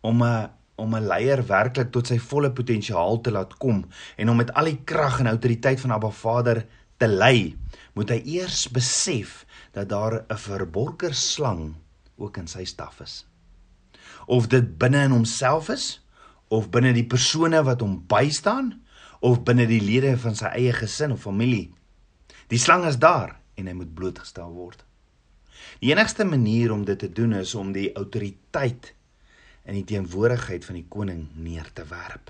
Om 0.00 0.22
'n 0.24 0.50
om 0.74 0.94
'n 0.96 1.06
leier 1.06 1.46
werklik 1.46 1.90
tot 1.92 2.06
sy 2.06 2.18
volle 2.18 2.50
potensiaal 2.50 3.20
te 3.20 3.30
laat 3.30 3.56
kom 3.56 3.84
en 4.16 4.28
om 4.28 4.36
met 4.36 4.52
al 4.54 4.64
die 4.64 4.80
krag 4.84 5.20
en 5.20 5.26
autoriteit 5.26 5.80
van 5.80 5.92
Abba 5.92 6.10
Vader 6.10 6.66
te 7.02 7.10
lei, 7.10 7.56
moet 7.98 8.14
hy 8.14 8.20
eers 8.38 8.68
besef 8.72 9.42
dat 9.74 9.90
daar 9.90 10.22
'n 10.22 10.38
verborger 10.38 11.14
slang 11.14 11.74
ook 12.16 12.36
in 12.36 12.46
sy 12.46 12.64
staf 12.64 13.00
is. 13.00 13.26
Of 14.26 14.46
dit 14.46 14.78
binne 14.78 15.04
in 15.04 15.10
homself 15.10 15.68
is 15.68 16.00
of 16.48 16.70
binne 16.70 16.92
die 16.92 17.06
persone 17.06 17.62
wat 17.64 17.80
hom 17.80 18.04
bystaan 18.06 18.82
of 19.20 19.42
binne 19.42 19.66
die 19.66 19.82
lede 19.82 20.16
van 20.16 20.34
sy 20.34 20.46
eie 20.46 20.72
gesin 20.72 21.12
of 21.12 21.22
familie 21.22 21.72
Die 22.52 22.60
slang 22.60 22.84
is 22.84 22.98
daar 23.00 23.38
en 23.56 23.68
hy 23.68 23.72
moet 23.72 23.94
blootgestel 23.96 24.50
word. 24.52 24.82
Die 25.80 25.88
enigste 25.92 26.26
manier 26.28 26.72
om 26.74 26.84
dit 26.84 26.98
te 27.00 27.08
doen 27.08 27.32
is 27.38 27.54
om 27.56 27.70
die 27.72 27.88
autoriteit 27.96 28.92
in 29.64 29.78
die 29.78 29.86
teenwoordigheid 29.88 30.66
van 30.68 30.76
die 30.76 30.88
koning 30.92 31.22
neer 31.32 31.70
te 31.72 31.86
werp. 31.88 32.28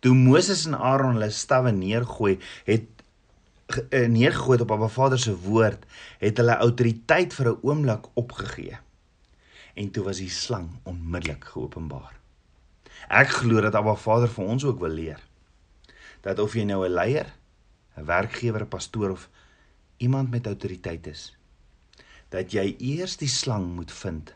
Toe 0.00 0.14
Moses 0.16 0.64
en 0.68 0.78
Aaron 0.78 1.18
hulle 1.18 1.28
stawwe 1.34 1.74
neergooi, 1.76 2.38
het 2.64 2.95
neergegooi 3.90 4.60
op 4.60 4.70
Abba 4.70 4.88
Vader 4.88 5.18
se 5.18 5.36
woord, 5.36 5.86
het 6.18 6.36
hulle 6.36 6.56
autoriteit 6.56 7.34
vir 7.34 7.48
'n 7.50 7.58
oomblik 7.62 8.06
opgegee. 8.14 8.78
En 9.74 9.90
toe 9.90 10.04
was 10.04 10.16
die 10.16 10.30
slang 10.30 10.68
onmiddellik 10.82 11.44
geopenbaar. 11.44 12.14
Ek 13.08 13.28
glo 13.28 13.60
dat 13.60 13.74
Abba 13.74 13.94
Vader 13.94 14.28
vir 14.28 14.44
ons 14.44 14.64
ook 14.64 14.78
wil 14.78 14.90
leer 14.90 15.20
dat 16.26 16.38
of 16.38 16.54
jy 16.54 16.64
nou 16.64 16.84
'n 16.84 16.92
leier 16.92 17.34
'n 17.96 18.04
werkgewer, 18.04 18.62
'n 18.62 18.68
pastoor 18.68 19.10
of 19.10 19.30
iemand 19.96 20.30
met 20.30 20.46
autoriteit 20.46 21.06
is, 21.06 21.36
dat 22.28 22.52
jy 22.52 22.74
eers 22.78 23.16
die 23.16 23.28
slang 23.28 23.74
moet 23.74 23.92
vind, 23.92 24.34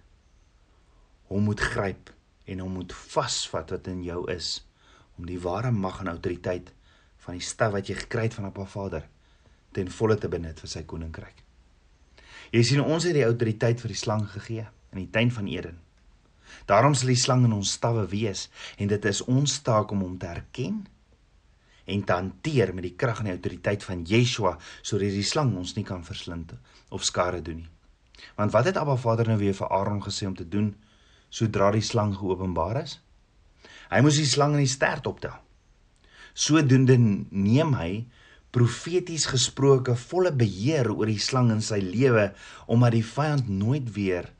hom 1.26 1.42
moet 1.42 1.60
gryp 1.60 2.14
en 2.44 2.58
hom 2.58 2.72
moet 2.72 2.92
vasvat 2.92 3.70
wat 3.70 3.86
in 3.86 4.02
jou 4.02 4.30
is 4.30 4.66
om 5.18 5.26
die 5.26 5.40
ware 5.40 5.70
mag 5.70 6.00
en 6.00 6.08
autoriteit 6.08 6.72
van 7.16 7.34
die 7.34 7.44
staf 7.44 7.72
wat 7.72 7.86
jy 7.86 7.94
gekry 7.94 8.22
het 8.22 8.34
van 8.34 8.46
'n 8.46 8.66
Vader 8.66 9.08
ten 9.72 9.90
volle 9.90 10.16
te 10.18 10.28
benut 10.28 10.60
vir 10.60 10.70
sy 10.70 10.82
koninkryk. 10.88 11.44
Jy 12.50 12.62
sien 12.66 12.82
ons 12.82 13.06
het 13.06 13.14
die 13.14 13.26
autoriteit 13.26 13.80
vir 13.80 13.92
die 13.94 13.98
slang 13.98 14.26
gegee 14.32 14.66
in 14.90 15.04
die 15.04 15.10
tuin 15.14 15.30
van 15.30 15.48
Eden. 15.50 15.78
Daarom 16.66 16.96
sal 16.98 17.12
die 17.12 17.18
slang 17.18 17.44
in 17.46 17.54
ons 17.54 17.76
stawwe 17.78 18.08
wees 18.10 18.48
en 18.78 18.90
dit 18.90 19.04
is 19.06 19.22
ons 19.30 19.60
taak 19.66 19.92
om 19.94 20.02
hom 20.02 20.16
te 20.18 20.30
herken 20.30 20.80
en 21.90 22.02
te 22.06 22.16
hanteer 22.16 22.74
met 22.74 22.88
die 22.88 22.96
krag 22.98 23.22
en 23.22 23.30
die 23.30 23.36
autoriteit 23.36 23.86
van 23.86 24.02
Yeshua 24.06 24.56
sodat 24.82 25.14
die 25.14 25.26
slang 25.26 25.54
ons 25.58 25.76
nie 25.78 25.86
kan 25.86 26.02
verslind 26.06 26.56
of 26.90 27.06
skade 27.06 27.42
doen 27.46 27.62
nie. 27.62 27.70
Want 28.36 28.52
wat 28.52 28.64
het 28.64 28.76
Abba 28.76 28.96
Vader 28.96 29.28
nou 29.28 29.38
weer 29.40 29.54
vir 29.56 29.70
Aaron 29.72 30.02
gesê 30.04 30.26
om 30.28 30.36
te 30.36 30.48
doen 30.48 30.74
sodra 31.30 31.70
die 31.74 31.84
slang 31.84 32.14
geopenbaar 32.18 32.82
is? 32.82 32.98
Hy 33.90 34.00
moes 34.04 34.18
die 34.20 34.28
slang 34.28 34.56
in 34.56 34.64
die 34.64 34.70
stert 34.70 35.06
optel. 35.06 35.34
Sodoende 36.34 36.96
neem 36.98 37.74
hy 37.78 37.90
profeties 38.50 39.26
gesproke 39.30 39.94
volle 39.96 40.32
beheer 40.34 40.90
oor 40.90 41.06
die 41.10 41.22
slang 41.22 41.50
in 41.54 41.62
sy 41.62 41.78
lewe 41.82 42.30
omdat 42.66 42.96
die 42.96 43.06
vyand 43.06 43.48
nooit 43.48 43.90
weer 43.94 44.30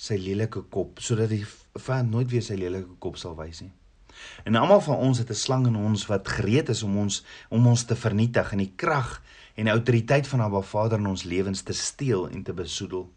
sy 0.00 0.16
lelike 0.20 0.62
kop 0.72 1.00
sodat 1.04 1.32
die 1.32 1.44
vyand 1.80 2.10
nooit 2.12 2.30
weer 2.32 2.44
sy 2.44 2.56
lelike 2.60 2.96
kop 3.02 3.18
sal 3.20 3.36
wys 3.38 3.62
nie. 3.64 3.72
En 4.44 4.56
almal 4.56 4.80
van 4.84 4.96
ons 4.96 5.18
het 5.18 5.30
'n 5.30 5.42
slang 5.44 5.66
in 5.66 5.76
ons 5.76 6.06
wat 6.06 6.28
gereed 6.28 6.68
is 6.68 6.82
om 6.82 6.96
ons 6.98 7.22
om 7.48 7.66
ons 7.66 7.84
te 7.84 7.96
vernietig 7.96 8.52
en 8.52 8.58
die 8.58 8.72
krag 8.76 9.22
en 9.54 9.64
die 9.64 9.72
autoriteit 9.72 10.26
van 10.26 10.40
Abba 10.40 10.60
Vader 10.60 10.98
in 10.98 11.06
ons 11.06 11.24
lewens 11.24 11.62
te 11.62 11.72
steel 11.72 12.28
en 12.28 12.42
te 12.42 12.52
besoedel. 12.52 13.08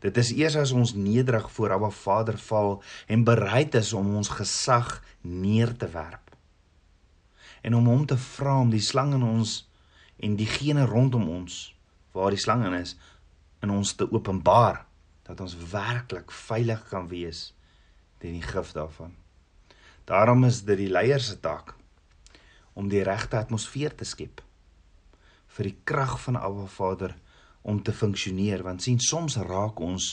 Dit 0.00 0.16
is 0.16 0.32
eers 0.32 0.56
as 0.56 0.72
ons 0.72 0.94
nederig 0.94 1.50
voor 1.52 1.72
Abba 1.72 1.90
Vader 1.90 2.38
val 2.38 2.82
en 3.06 3.24
bereid 3.24 3.74
is 3.74 3.92
om 3.92 4.14
ons 4.16 4.28
gesag 4.28 5.02
neer 5.20 5.76
te 5.76 5.88
werp. 5.88 6.29
En 7.62 7.74
om 7.74 7.86
hom 7.86 8.06
te 8.06 8.16
vra 8.16 8.58
om 8.60 8.70
die 8.72 8.82
slang 8.84 9.14
in 9.14 9.24
ons 9.26 9.60
en 10.20 10.36
diegene 10.36 10.84
rondom 10.88 11.28
ons 11.28 11.62
waar 12.12 12.34
die 12.34 12.40
slang 12.40 12.64
in 12.66 12.76
is 12.76 12.96
in 13.64 13.72
ons 13.72 13.94
te 13.94 14.08
openbaar 14.10 14.84
dat 15.28 15.40
ons 15.40 15.56
werklik 15.72 16.32
veilig 16.32 16.82
kan 16.90 17.08
wees 17.08 17.50
teen 18.20 18.36
die 18.36 18.44
gif 18.44 18.72
daarvan. 18.76 19.14
Daarom 20.08 20.44
is 20.48 20.62
dit 20.66 20.78
die 20.80 20.90
leiers 20.90 21.30
se 21.30 21.38
taak 21.40 21.76
om 22.74 22.88
die 22.88 23.04
regte 23.06 23.38
atmosfeer 23.38 23.94
te 23.96 24.08
skep 24.08 24.42
vir 25.50 25.68
die 25.70 25.78
krag 25.84 26.16
van 26.24 26.38
Abba 26.38 26.66
Vader 26.70 27.14
om 27.62 27.82
te 27.82 27.92
funksioneer 27.92 28.64
want 28.66 28.84
sien 28.84 29.00
soms 29.02 29.36
raak 29.50 29.80
ons 29.84 30.12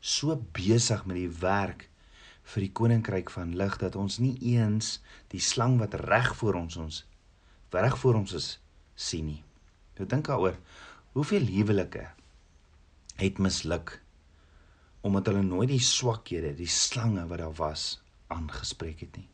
so 0.00 0.36
besig 0.56 1.04
met 1.06 1.18
die 1.18 1.32
werk 1.40 1.88
vir 2.46 2.66
die 2.66 2.72
koninkryk 2.72 3.30
van 3.34 3.54
lig 3.58 3.76
dat 3.82 3.96
ons 3.98 4.20
nie 4.22 4.36
eens 4.54 4.96
die 5.34 5.42
slang 5.42 5.78
wat 5.82 5.98
reg 6.06 6.32
voor 6.38 6.62
ons 6.62 6.78
ons 6.80 7.04
reg 7.76 7.98
voor 7.98 8.14
ons 8.14 8.32
is 8.32 8.46
sien 8.96 9.26
nie. 9.28 9.42
Ek 10.00 10.08
dink 10.08 10.28
daaroor 10.28 10.56
hoeveel 11.16 11.44
huwelike 11.52 12.06
het 13.20 13.40
misluk 13.42 13.98
omdat 15.06 15.28
hulle 15.30 15.44
nooit 15.46 15.70
die 15.70 15.82
swakhede, 15.82 16.54
die 16.58 16.70
slange 16.70 17.26
wat 17.30 17.38
daar 17.38 17.54
was 17.54 18.00
aangespreek 18.32 19.04
het 19.04 19.20
nie. 19.20 19.28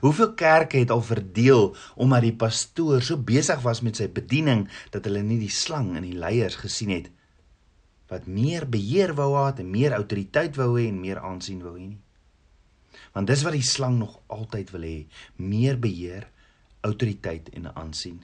Hoeveel 0.00 0.32
kerke 0.38 0.78
het 0.80 0.90
al 0.94 1.02
verdeel 1.04 1.74
omdat 1.96 2.24
die 2.24 2.34
pastoor 2.36 3.04
so 3.04 3.20
besig 3.20 3.60
was 3.66 3.82
met 3.84 4.00
sy 4.00 4.08
bediening 4.08 4.66
dat 4.94 5.06
hulle 5.08 5.22
nie 5.26 5.40
die 5.42 5.52
slang 5.52 5.94
in 5.98 6.06
die 6.06 6.16
leiers 6.16 6.60
gesien 6.62 6.94
het 6.94 7.12
wat 8.08 8.24
meer 8.24 8.64
beheer 8.64 9.12
wou 9.18 9.34
hê 9.36 9.64
meer 9.64 9.92
autoriteit 9.92 10.56
wou 10.56 10.78
hê 10.78 10.86
en 10.88 11.00
meer 11.00 11.18
aansien 11.20 11.60
wou 11.60 11.74
hê 11.76 11.82
nie. 11.90 11.98
Want 13.12 13.30
dis 13.30 13.42
wat 13.46 13.56
die 13.56 13.66
slang 13.66 13.98
nog 13.98 14.18
altyd 14.26 14.70
wil 14.74 14.86
hê, 14.86 14.98
meer 15.36 15.78
beheer, 15.78 16.28
autoriteit 16.86 17.48
en 17.56 17.70
aansien. 17.74 18.20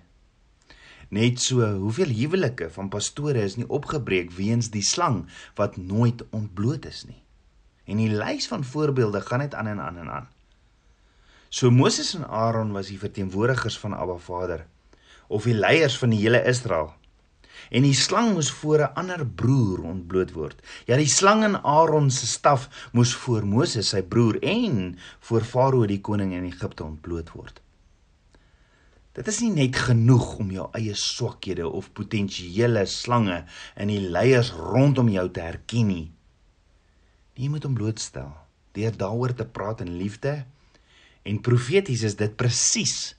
Net 1.15 1.41
so, 1.43 1.67
hoeveel 1.79 2.11
huwelike 2.15 2.71
van 2.75 2.89
pastore 2.91 3.43
is 3.45 3.59
nie 3.61 3.69
opgebreek 3.69 4.33
weens 4.35 4.71
die 4.75 4.83
slang 4.83 5.25
wat 5.59 5.77
nooit 5.77 6.25
ontbloot 6.35 6.87
is 6.89 7.05
nie. 7.07 7.21
En 7.85 8.01
die 8.01 8.11
lys 8.11 8.49
van 8.49 8.65
voorbeelde 8.65 9.21
gaan 9.21 9.45
net 9.45 9.55
aan 9.55 9.69
en 9.75 9.81
aan 9.81 9.99
en 10.01 10.11
aan. 10.11 10.29
So 11.55 11.71
Moses 11.71 12.15
en 12.17 12.27
Aaron 12.27 12.73
was 12.73 12.89
die 12.91 12.99
verteenwoordigers 12.99 13.79
van 13.79 13.95
Abba 13.95 14.17
Vader 14.17 14.67
of 15.29 15.47
die 15.47 15.55
leiers 15.55 15.99
van 15.99 16.11
die 16.11 16.19
hele 16.25 16.43
Israel. 16.51 16.93
En 17.71 17.83
die 17.87 17.95
slang 17.95 18.33
moes 18.35 18.51
voor 18.51 18.79
'n 18.79 18.95
ander 18.95 19.27
broer 19.27 19.83
ontbloot 19.83 20.33
word. 20.33 20.63
Ja, 20.87 20.97
die 20.97 21.09
slang 21.09 21.45
in 21.45 21.57
Aaron 21.57 22.11
se 22.11 22.27
staf 22.27 22.89
moes 22.93 23.15
voor 23.15 23.47
Moses, 23.47 23.89
sy 23.89 24.03
broer 24.03 24.43
en 24.43 24.99
voor 25.21 25.43
Farao 25.43 25.87
die 25.87 26.01
koning 26.01 26.33
in 26.33 26.45
Egipte 26.45 26.85
ontbloot 26.85 27.31
word. 27.33 27.61
Dit 29.13 29.29
is 29.29 29.41
nie 29.41 29.53
net 29.53 29.77
genoeg 29.77 30.39
om 30.39 30.51
jou 30.51 30.69
eie 30.73 30.95
swakhede 30.95 31.69
of 31.69 31.93
potensiële 31.93 32.87
slange 32.87 33.45
in 33.77 33.89
die 33.89 34.01
leiers 34.01 34.51
rondom 34.51 35.09
jou 35.09 35.31
te 35.31 35.41
herken 35.41 35.87
nie. 35.87 36.13
Jy 37.35 37.49
moet 37.49 37.63
hom 37.63 37.75
blootstel 37.75 38.33
deur 38.73 38.97
daaroor 38.97 39.35
te 39.35 39.45
praat 39.45 39.81
in 39.81 39.97
liefde 39.97 40.45
En 41.25 41.41
profeties 41.41 42.03
is 42.05 42.17
dit 42.21 42.37
presies 42.37 43.15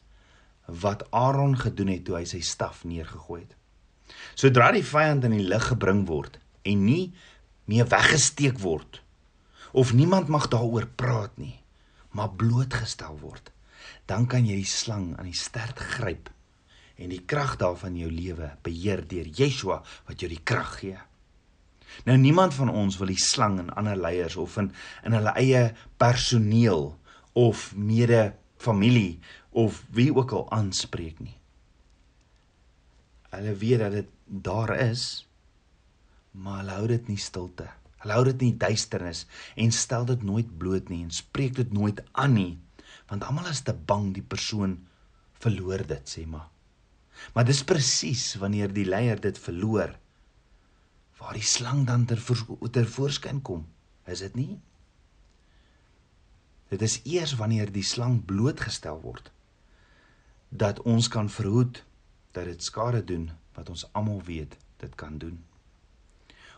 wat 0.66 1.06
Aaron 1.10 1.56
gedoen 1.58 1.90
het 1.94 2.04
toe 2.06 2.20
hy 2.20 2.26
sy 2.30 2.42
staf 2.46 2.84
neergegooi 2.86 3.42
het. 3.42 3.56
Sodra 4.36 4.72
die 4.76 4.84
vyand 4.84 5.24
in 5.28 5.36
die 5.38 5.48
lig 5.48 5.70
gebring 5.72 6.04
word 6.10 6.40
en 6.68 6.86
nie 6.86 7.14
meer 7.72 7.88
weggesteek 7.90 8.60
word 8.60 9.02
of 9.76 9.92
niemand 9.96 10.30
mag 10.32 10.48
daaroor 10.52 10.88
praat 10.96 11.34
nie, 11.36 11.58
maar 12.16 12.32
blootgestel 12.40 13.18
word, 13.20 13.50
dan 14.08 14.24
kan 14.32 14.46
jy 14.48 14.62
die 14.62 14.70
slang 14.70 15.10
aan 15.20 15.28
die 15.28 15.36
stert 15.36 15.82
gryp 15.96 16.30
en 16.96 17.12
die 17.12 17.24
krag 17.28 17.58
daarvan 17.60 17.98
jou 18.00 18.08
lewe 18.12 18.54
beheer 18.64 19.04
deur 19.08 19.28
Yeshua 19.36 19.82
wat 20.08 20.24
jou 20.24 20.30
die 20.32 20.40
krag 20.44 20.78
gee. 20.80 21.00
Nou 22.08 22.16
niemand 22.20 22.56
van 22.56 22.72
ons 22.72 22.98
wil 23.00 23.12
die 23.12 23.20
slang 23.20 23.60
in 23.62 23.74
ander 23.76 24.00
leiers 24.00 24.36
of 24.40 24.56
in 24.60 24.72
in 25.04 25.16
hulle 25.16 25.36
eie 25.40 25.66
personeel 26.00 26.94
of 27.36 27.72
mede 27.76 28.34
familie 28.58 29.20
of 29.52 29.84
wie 29.96 30.12
ook 30.16 30.32
al 30.32 30.48
aanspreek 30.56 31.20
nie. 31.20 31.36
Hulle 33.36 33.56
weet 33.60 33.84
dat 33.84 33.92
dit 33.92 34.15
daar 34.26 34.76
is, 34.78 35.26
maar 36.32 36.64
hulle 36.64 36.78
hou 36.80 36.88
dit 36.88 37.08
nie 37.08 37.22
stilte. 37.22 37.68
Hulle 38.04 38.18
hou 38.18 38.26
dit 38.28 38.44
nie 38.46 38.56
duisternis 38.62 39.26
en 39.56 39.72
stel 39.74 40.06
dit 40.10 40.24
nooit 40.26 40.50
bloot 40.60 40.90
nie 40.90 41.04
en 41.06 41.14
spreek 41.14 41.56
dit 41.58 41.72
nooit 41.74 42.02
aan 42.12 42.36
nie, 42.38 42.54
want 43.10 43.24
almal 43.26 43.50
is 43.50 43.64
te 43.66 43.74
bang 43.74 44.12
die 44.14 44.26
persoon 44.26 44.80
verloor 45.42 45.86
dit, 45.88 46.10
sê 46.10 46.26
maar. 46.30 46.50
Maar 47.34 47.48
dis 47.48 47.64
presies 47.64 48.34
wanneer 48.42 48.74
die 48.76 48.86
leier 48.88 49.22
dit 49.22 49.38
verloor 49.40 49.96
waar 51.16 51.38
die 51.38 51.48
slang 51.48 51.86
dan 51.88 52.04
ter, 52.06 52.20
ter 52.76 52.88
voorskyn 52.92 53.40
kom. 53.42 53.64
Is 54.06 54.22
dit 54.26 54.36
nie? 54.36 54.58
Dit 56.70 56.84
is 56.86 57.00
eers 57.08 57.38
wanneer 57.40 57.72
die 57.72 57.86
slang 57.86 58.20
blootgestel 58.28 59.00
word 59.02 59.32
dat 60.56 60.80
ons 60.88 61.08
kan 61.12 61.30
verhoed 61.32 61.82
dat 62.36 62.46
dit 62.52 62.64
skade 62.64 63.02
doen 63.08 63.30
wat 63.56 63.70
ons 63.70 63.86
almal 63.94 64.22
weet 64.28 64.58
dit 64.84 64.96
kan 65.00 65.18
doen. 65.18 65.40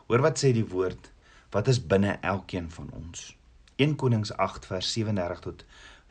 Hoor 0.08 0.24
wat 0.25 0.39
sê 0.42 0.54
die 0.56 0.68
woord 0.68 1.12
wat 1.56 1.68
is 1.72 1.80
binne 1.80 2.18
elkeen 2.22 2.70
van 2.72 2.89
ons. 2.96 3.32
1 3.77 3.96
Konings 4.01 4.34
8 4.36 4.66
vers 4.68 4.89
37 4.94 5.44
tot 5.46 5.63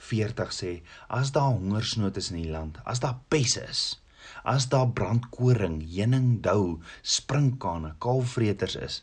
40 0.09 0.52
sê 0.55 0.73
as 1.09 1.33
daar 1.35 1.55
hongersnood 1.57 2.16
is 2.21 2.31
in 2.33 2.43
die 2.43 2.52
land, 2.52 2.78
as 2.85 3.00
daar 3.02 3.19
pes 3.33 3.57
is, 3.61 3.83
as 4.45 4.69
daar 4.73 4.88
brandkoring, 4.93 5.81
heuningdou, 5.90 6.78
sprinkane, 7.02 7.95
kalfvreters 8.02 8.76
is, 8.81 9.00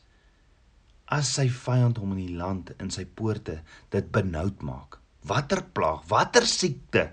as 1.12 1.34
sy 1.36 1.48
vyand 1.52 2.00
hom 2.02 2.14
in 2.16 2.24
die 2.24 2.38
land 2.38 2.72
in 2.80 2.92
sy 2.94 3.06
poorte 3.06 3.60
dit 3.94 4.08
benoud 4.16 4.64
maak, 4.66 5.00
watter 5.28 5.64
plaag, 5.76 6.06
watter 6.12 6.48
siekte 6.48 7.10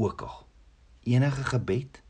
ook 0.00 0.24
al, 0.28 0.38
enige 1.16 1.44
gebed, 1.50 2.01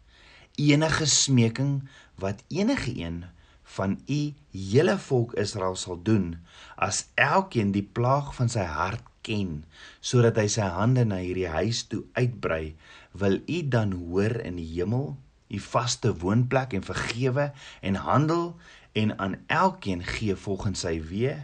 enige 0.60 1.06
smeking 1.06 1.82
wat 2.20 2.42
enige 2.48 2.92
een 2.98 3.24
van 3.62 4.00
u 4.06 4.20
hele 4.50 4.98
volk 4.98 5.34
Israel 5.34 5.76
sal 5.76 6.02
doen 6.02 6.36
as 6.76 7.06
elkeen 7.14 7.72
die 7.72 7.86
plaag 7.96 8.34
van 8.36 8.50
sy 8.52 8.66
hart 8.68 9.04
ken 9.26 9.62
sodat 10.00 10.36
hy 10.40 10.48
sy 10.50 10.66
hande 10.76 11.04
na 11.08 11.20
hierdie 11.22 11.48
huis 11.48 11.84
toe 11.88 12.02
uitbrei 12.18 12.74
wil 13.16 13.38
u 13.46 13.58
dan 13.68 13.92
hoor 13.92 14.36
in 14.42 14.58
die 14.60 14.68
hemel 14.74 15.14
u 15.52 15.60
vaste 15.60 16.12
woonplek 16.20 16.76
en 16.76 16.84
vergewe 16.84 17.50
en 17.80 18.00
handel 18.06 18.52
en 18.92 19.16
aan 19.18 19.38
elkeen 19.46 20.04
gee 20.04 20.36
volgens 20.36 20.84
sy 20.84 20.98
weë 21.12 21.38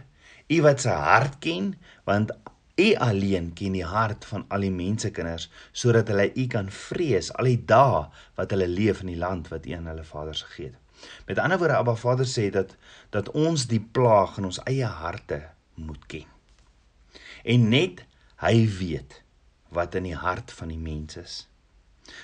u 0.49 0.61
wat 0.65 0.85
sy 0.85 0.93
hart 0.93 1.39
ken 1.45 1.73
want 2.09 2.33
u 2.79 2.89
alleen 2.95 3.53
ken 3.53 3.75
die 3.75 3.85
hart 3.85 4.25
van 4.25 4.45
al 4.47 4.65
die 4.65 4.73
mensekinders 4.73 5.49
sodat 5.71 6.11
hulle 6.11 6.31
u 6.33 6.47
kan 6.47 6.71
vrees 6.71 7.33
al 7.35 7.51
die 7.51 7.63
dae 7.73 8.05
wat 8.39 8.55
hulle 8.55 8.69
leef 8.71 9.03
in 9.03 9.13
die 9.13 9.21
land 9.21 9.51
wat 9.53 9.67
u 9.67 9.75
aan 9.77 9.91
hulle 9.91 10.07
vaders 10.07 10.45
gegee 10.47 10.71
het 10.71 10.85
Met 11.25 11.39
ander 11.39 11.57
woorde, 11.57 11.75
Abba 11.75 11.95
Vader 11.95 12.27
sê 12.27 12.49
dat 12.51 12.75
dat 13.09 13.31
ons 13.31 13.67
die 13.71 13.81
plaag 13.81 14.37
in 14.37 14.49
ons 14.49 14.61
eie 14.69 14.85
harte 14.85 15.41
moet 15.75 16.05
ken. 16.11 16.27
En 17.43 17.69
net 17.71 18.03
hy 18.43 18.55
weet 18.79 19.21
wat 19.75 19.95
in 19.95 20.09
die 20.09 20.17
hart 20.17 20.51
van 20.51 20.73
die 20.73 20.81
mens 20.81 21.17
is. 21.17 21.37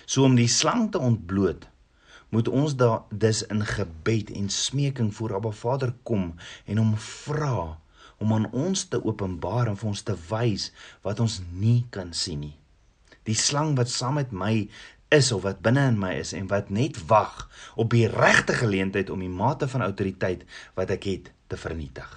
So 0.06 0.26
om 0.26 0.36
die 0.38 0.50
slang 0.50 0.90
te 0.92 1.00
ontbloot, 1.00 1.68
moet 2.34 2.48
ons 2.50 2.76
da 2.76 3.06
dus 3.12 3.44
in 3.54 3.64
gebed 3.66 4.32
en 4.36 4.50
smeking 4.50 5.14
voor 5.16 5.36
Abba 5.38 5.54
Vader 5.56 5.94
kom 6.04 6.34
en 6.66 6.82
hom 6.82 6.96
vra 7.00 7.78
om 8.26 8.34
aan 8.34 8.50
ons 8.58 8.88
te 8.90 8.98
openbaar 8.98 9.70
en 9.70 9.78
vir 9.78 9.92
ons 9.92 10.04
te 10.08 10.16
wys 10.32 10.72
wat 11.06 11.22
ons 11.22 11.38
nie 11.54 11.84
kan 11.94 12.10
sien 12.18 12.42
nie. 12.48 12.56
Die 13.30 13.38
slang 13.38 13.76
wat 13.78 13.92
saam 13.94 14.18
met 14.18 14.34
my 14.34 14.66
is 15.14 15.30
of 15.36 15.46
wat 15.46 15.62
binne 15.66 15.84
in 15.92 16.00
my 16.02 16.12
is 16.18 16.34
en 16.34 16.50
wat 16.50 16.72
net 16.74 16.98
wag 17.10 17.46
op 17.78 17.94
die 17.94 18.08
regte 18.10 18.58
geleentheid 18.58 19.12
om 19.14 19.22
die 19.22 19.32
mate 19.32 19.70
van 19.70 19.86
autoriteit 19.86 20.46
wat 20.78 20.94
ek 20.94 21.06
het 21.10 21.32
te 21.54 21.60
vernietig. 21.62 22.10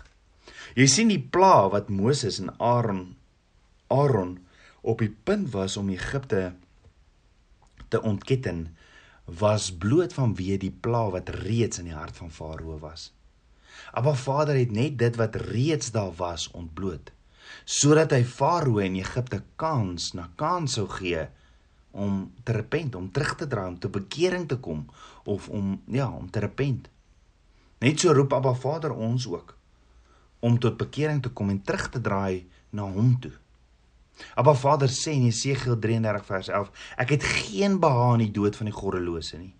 Jy 0.79 0.89
sien 0.89 1.13
die 1.13 1.21
pla 1.21 1.69
wat 1.73 1.93
Moses 1.93 2.41
en 2.41 2.55
Aaron 2.57 3.05
Aaron 3.93 4.39
op 4.81 5.05
die 5.05 5.13
punt 5.13 5.53
was 5.53 5.77
om 5.77 5.93
Egipte 5.93 6.53
te 7.89 8.01
ontketen 8.01 8.67
was 9.41 9.69
bloot 9.73 10.15
vanweë 10.17 10.57
die 10.65 10.73
pla 10.73 11.09
wat 11.13 11.33
reeds 11.45 11.81
in 11.81 11.91
die 11.91 11.97
hart 11.97 12.17
van 12.17 12.33
Farao 12.33 12.79
was. 12.81 13.11
Maar 13.93 14.17
Vader 14.17 14.57
het 14.57 14.73
net 14.73 14.99
dit 14.99 15.17
wat 15.17 15.37
reeds 15.37 15.91
daar 15.91 16.13
was 16.17 16.51
ontbloot 16.51 17.13
sodat 17.69 18.13
hy 18.17 18.23
Farao 18.25 18.79
en 18.81 18.97
Egipte 18.97 19.43
kans 19.61 20.13
na 20.17 20.29
kans 20.41 20.79
sou 20.79 20.87
gee 20.89 21.27
om 21.93 22.31
te 22.45 22.55
repent, 22.57 22.95
om 22.95 23.11
terug 23.13 23.35
te 23.37 23.49
draai, 23.49 23.67
om 23.69 23.79
tot 23.81 23.93
bekering 23.93 24.47
te 24.49 24.57
kom 24.57 24.87
of 25.29 25.49
om 25.49 25.75
ja, 25.93 26.09
om 26.09 26.31
te 26.31 26.41
repent. 26.41 26.89
Net 27.85 28.01
so 28.01 28.13
roep 28.15 28.33
Abba 28.33 28.55
Vader 28.55 28.95
ons 28.95 29.27
ook 29.29 29.57
om 30.41 30.59
tot 30.63 30.79
bekering 30.79 31.23
te 31.23 31.33
kom 31.35 31.51
en 31.51 31.61
terug 31.63 31.89
te 31.91 32.01
draai 32.01 32.47
na 32.71 32.87
hom 32.87 33.17
toe. 33.21 33.35
Abba 34.39 34.55
Vader 34.55 34.91
sê 34.91 35.15
in 35.17 35.27
Jesegiel 35.29 35.79
33 35.79 36.27
vers 36.27 36.49
11: 36.49 36.71
Ek 37.05 37.13
het 37.17 37.27
geen 37.27 37.79
behaag 37.83 38.19
in 38.19 38.27
die 38.29 38.35
dood 38.41 38.57
van 38.57 38.71
die 38.71 38.75
goddelose 38.75 39.39
nie, 39.39 39.55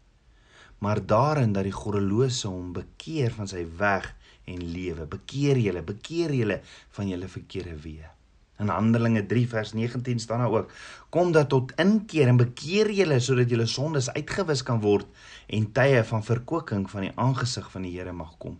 maar 0.79 1.07
daarin 1.07 1.53
dat 1.53 1.67
die 1.67 1.75
goddelose 1.75 2.49
hom 2.49 2.73
bekeer 2.73 3.35
van 3.35 3.51
sy 3.51 3.65
weg 3.79 4.13
en 4.49 4.63
lewe. 4.73 5.07
Bekeer 5.11 5.59
julle, 5.61 5.83
bekeer 5.83 6.35
julle 6.35 6.61
van 6.97 7.11
julle 7.11 7.29
verkeerde 7.29 7.75
weë. 7.83 8.13
In 8.59 8.71
Handelinge 8.75 9.23
3 9.27 9.45
vers 9.49 9.73
19 9.73 10.19
staan 10.19 10.43
daar 10.43 10.55
ook: 10.55 10.73
Kom 11.15 11.33
dat 11.33 11.49
tot 11.49 11.73
inkeer 11.79 12.29
en 12.29 12.41
bekeer 12.41 12.91
julle 12.91 13.21
sodat 13.21 13.51
julle 13.51 13.67
sondes 13.67 14.11
uitgewis 14.11 14.63
kan 14.63 14.81
word 14.83 15.07
en 15.47 15.69
tye 15.73 16.03
van 16.05 16.25
verkoeking 16.25 16.89
van 16.91 17.07
die 17.07 17.13
aangesig 17.15 17.71
van 17.71 17.87
die 17.87 17.95
Here 17.95 18.13
mag 18.13 18.35
kom. 18.39 18.59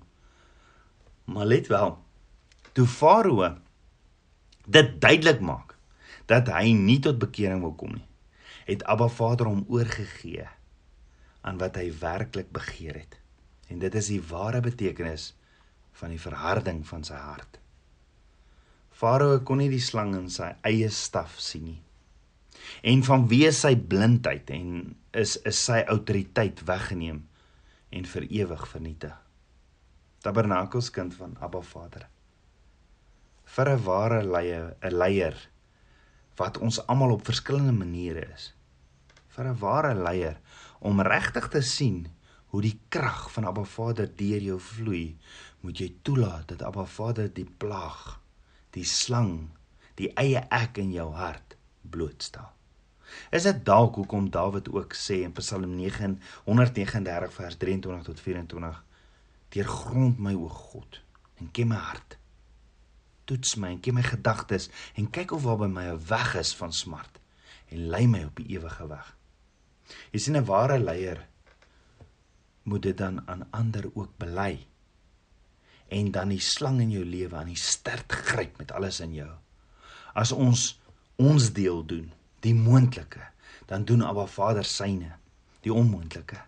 Maar 1.25 1.47
let 1.47 1.67
wel, 1.67 1.99
toe 2.73 2.87
Farao 2.87 3.57
dit 4.67 5.01
duidelik 5.01 5.41
maak 5.41 5.75
dat 6.27 6.49
hy 6.53 6.73
nie 6.77 7.01
tot 7.01 7.19
bekering 7.19 7.63
wil 7.65 7.73
kom 7.75 7.97
nie, 7.97 8.07
het 8.69 8.85
Abba 8.85 9.09
Vader 9.09 9.49
hom 9.49 9.65
oorgegee 9.69 10.47
aan 11.41 11.59
wat 11.59 11.77
hy 11.77 11.91
werklik 12.01 12.51
begeer 12.53 12.95
het. 12.95 13.19
En 13.69 13.79
dit 13.79 13.95
is 13.95 14.11
die 14.11 14.23
ware 14.31 14.61
betekenis 14.65 15.33
van 16.01 16.15
die 16.15 16.21
verharding 16.21 16.85
van 16.87 17.05
sy 17.05 17.19
hart. 17.19 17.59
Farao 18.99 19.39
kon 19.47 19.61
nie 19.63 19.71
die 19.71 19.83
slang 19.83 20.15
in 20.19 20.31
sy 20.33 20.51
eie 20.67 20.89
staf 20.91 21.39
sien 21.43 21.69
nie. 21.69 21.81
En 22.83 23.05
vanweë 23.07 23.53
sy 23.55 23.75
blindheid 23.91 24.51
en 24.55 24.97
is 25.17 25.37
is 25.49 25.61
sy 25.69 25.79
autoriteit 25.87 26.65
weggeneem 26.67 27.23
en 27.95 28.09
vir 28.13 28.27
ewig 28.41 28.65
vernietig. 28.73 29.15
Tabernakels 30.27 30.91
kind 30.91 31.15
van 31.15 31.37
Abba 31.41 31.63
Vader. 31.63 32.09
Vir 33.45 33.71
'n 33.77 33.85
ware 33.85 34.23
leier, 34.23 34.77
'n 34.83 34.99
leier 34.99 35.37
wat 36.37 36.59
ons 36.59 36.87
almal 36.87 37.13
op 37.13 37.25
verskillende 37.25 37.73
maniere 37.73 38.27
is. 38.35 38.53
Vir 39.39 39.47
'n 39.47 39.59
ware 39.59 39.95
leier 39.95 40.41
om 40.83 41.01
regtig 41.01 41.45
te 41.49 41.61
sien 41.63 42.09
hoe 42.51 42.63
die 42.63 42.81
krag 42.91 43.29
van 43.31 43.45
Abba 43.47 43.63
Vader 43.63 44.09
deur 44.17 44.43
jou 44.43 44.57
vloei, 44.59 45.17
moet 45.63 45.79
jy 45.79 45.93
toelaat 46.03 46.49
dat 46.49 46.63
Abba 46.67 46.85
Vader 46.85 47.29
die 47.33 47.47
plaag 47.47 48.19
die 48.75 48.85
slang, 48.85 49.51
die 49.95 50.11
eie 50.19 50.43
ek 50.51 50.81
in 50.83 50.91
jou 50.93 51.13
hart 51.15 51.55
blootstel. 51.83 52.49
Is 53.31 53.47
dit 53.47 53.61
dalk 53.65 53.95
hoekom 54.01 54.27
Dawid 54.31 54.69
ook 54.75 54.97
sê 54.99 55.23
in 55.23 55.35
Psalm 55.39 55.77
9 55.77 56.19
139 56.45 57.33
vers 57.33 57.57
23 57.57 58.09
tot 58.11 58.21
24: 58.21 58.83
Deurgrond 59.55 60.19
my 60.19 60.35
o 60.35 60.49
God 60.49 60.99
en 61.39 61.53
ken 61.53 61.71
my 61.71 61.79
hart. 61.79 62.19
Toets 63.25 63.55
my 63.55 63.71
en 63.77 63.81
ken 63.81 63.95
my 63.95 64.03
gedagtes 64.03 64.67
en 64.99 65.07
kyk 65.15 65.37
of 65.39 65.47
daar 65.47 65.63
by 65.63 65.71
my 65.71 65.87
'n 65.93 66.03
weg 66.09 66.35
is 66.43 66.55
van 66.55 66.73
smart 66.73 67.23
en 67.71 67.87
lei 67.87 68.07
my 68.07 68.25
op 68.25 68.37
die 68.37 68.59
ewige 68.59 68.89
weg. 68.89 69.18
Jy 70.13 70.19
sien 70.21 70.37
'n 70.37 70.45
ware 70.45 70.79
leier 70.79 71.27
moet 72.63 72.83
dit 72.83 72.97
dan 72.97 73.23
aan 73.29 73.47
ander 73.51 73.91
ook 73.95 74.19
bely 74.19 74.67
en 75.89 76.11
dan 76.13 76.29
die 76.29 76.41
slang 76.41 76.81
in 76.81 76.91
jou 76.91 77.05
lewe 77.05 77.37
aan 77.37 77.49
die 77.53 77.57
stert 77.57 78.13
gryp 78.13 78.59
met 78.59 78.73
alles 78.73 79.01
in 79.01 79.15
jou. 79.15 79.31
As 80.15 80.33
ons 80.33 80.81
ons 81.17 81.53
deel 81.53 81.83
doen, 81.87 82.13
die 82.41 82.55
moontlike, 82.55 83.25
dan 83.67 83.85
doen 83.85 84.05
Abba 84.07 84.27
Vader 84.27 84.65
syne, 84.65 85.17
die 85.65 85.73
onmoontlike. 85.73 86.39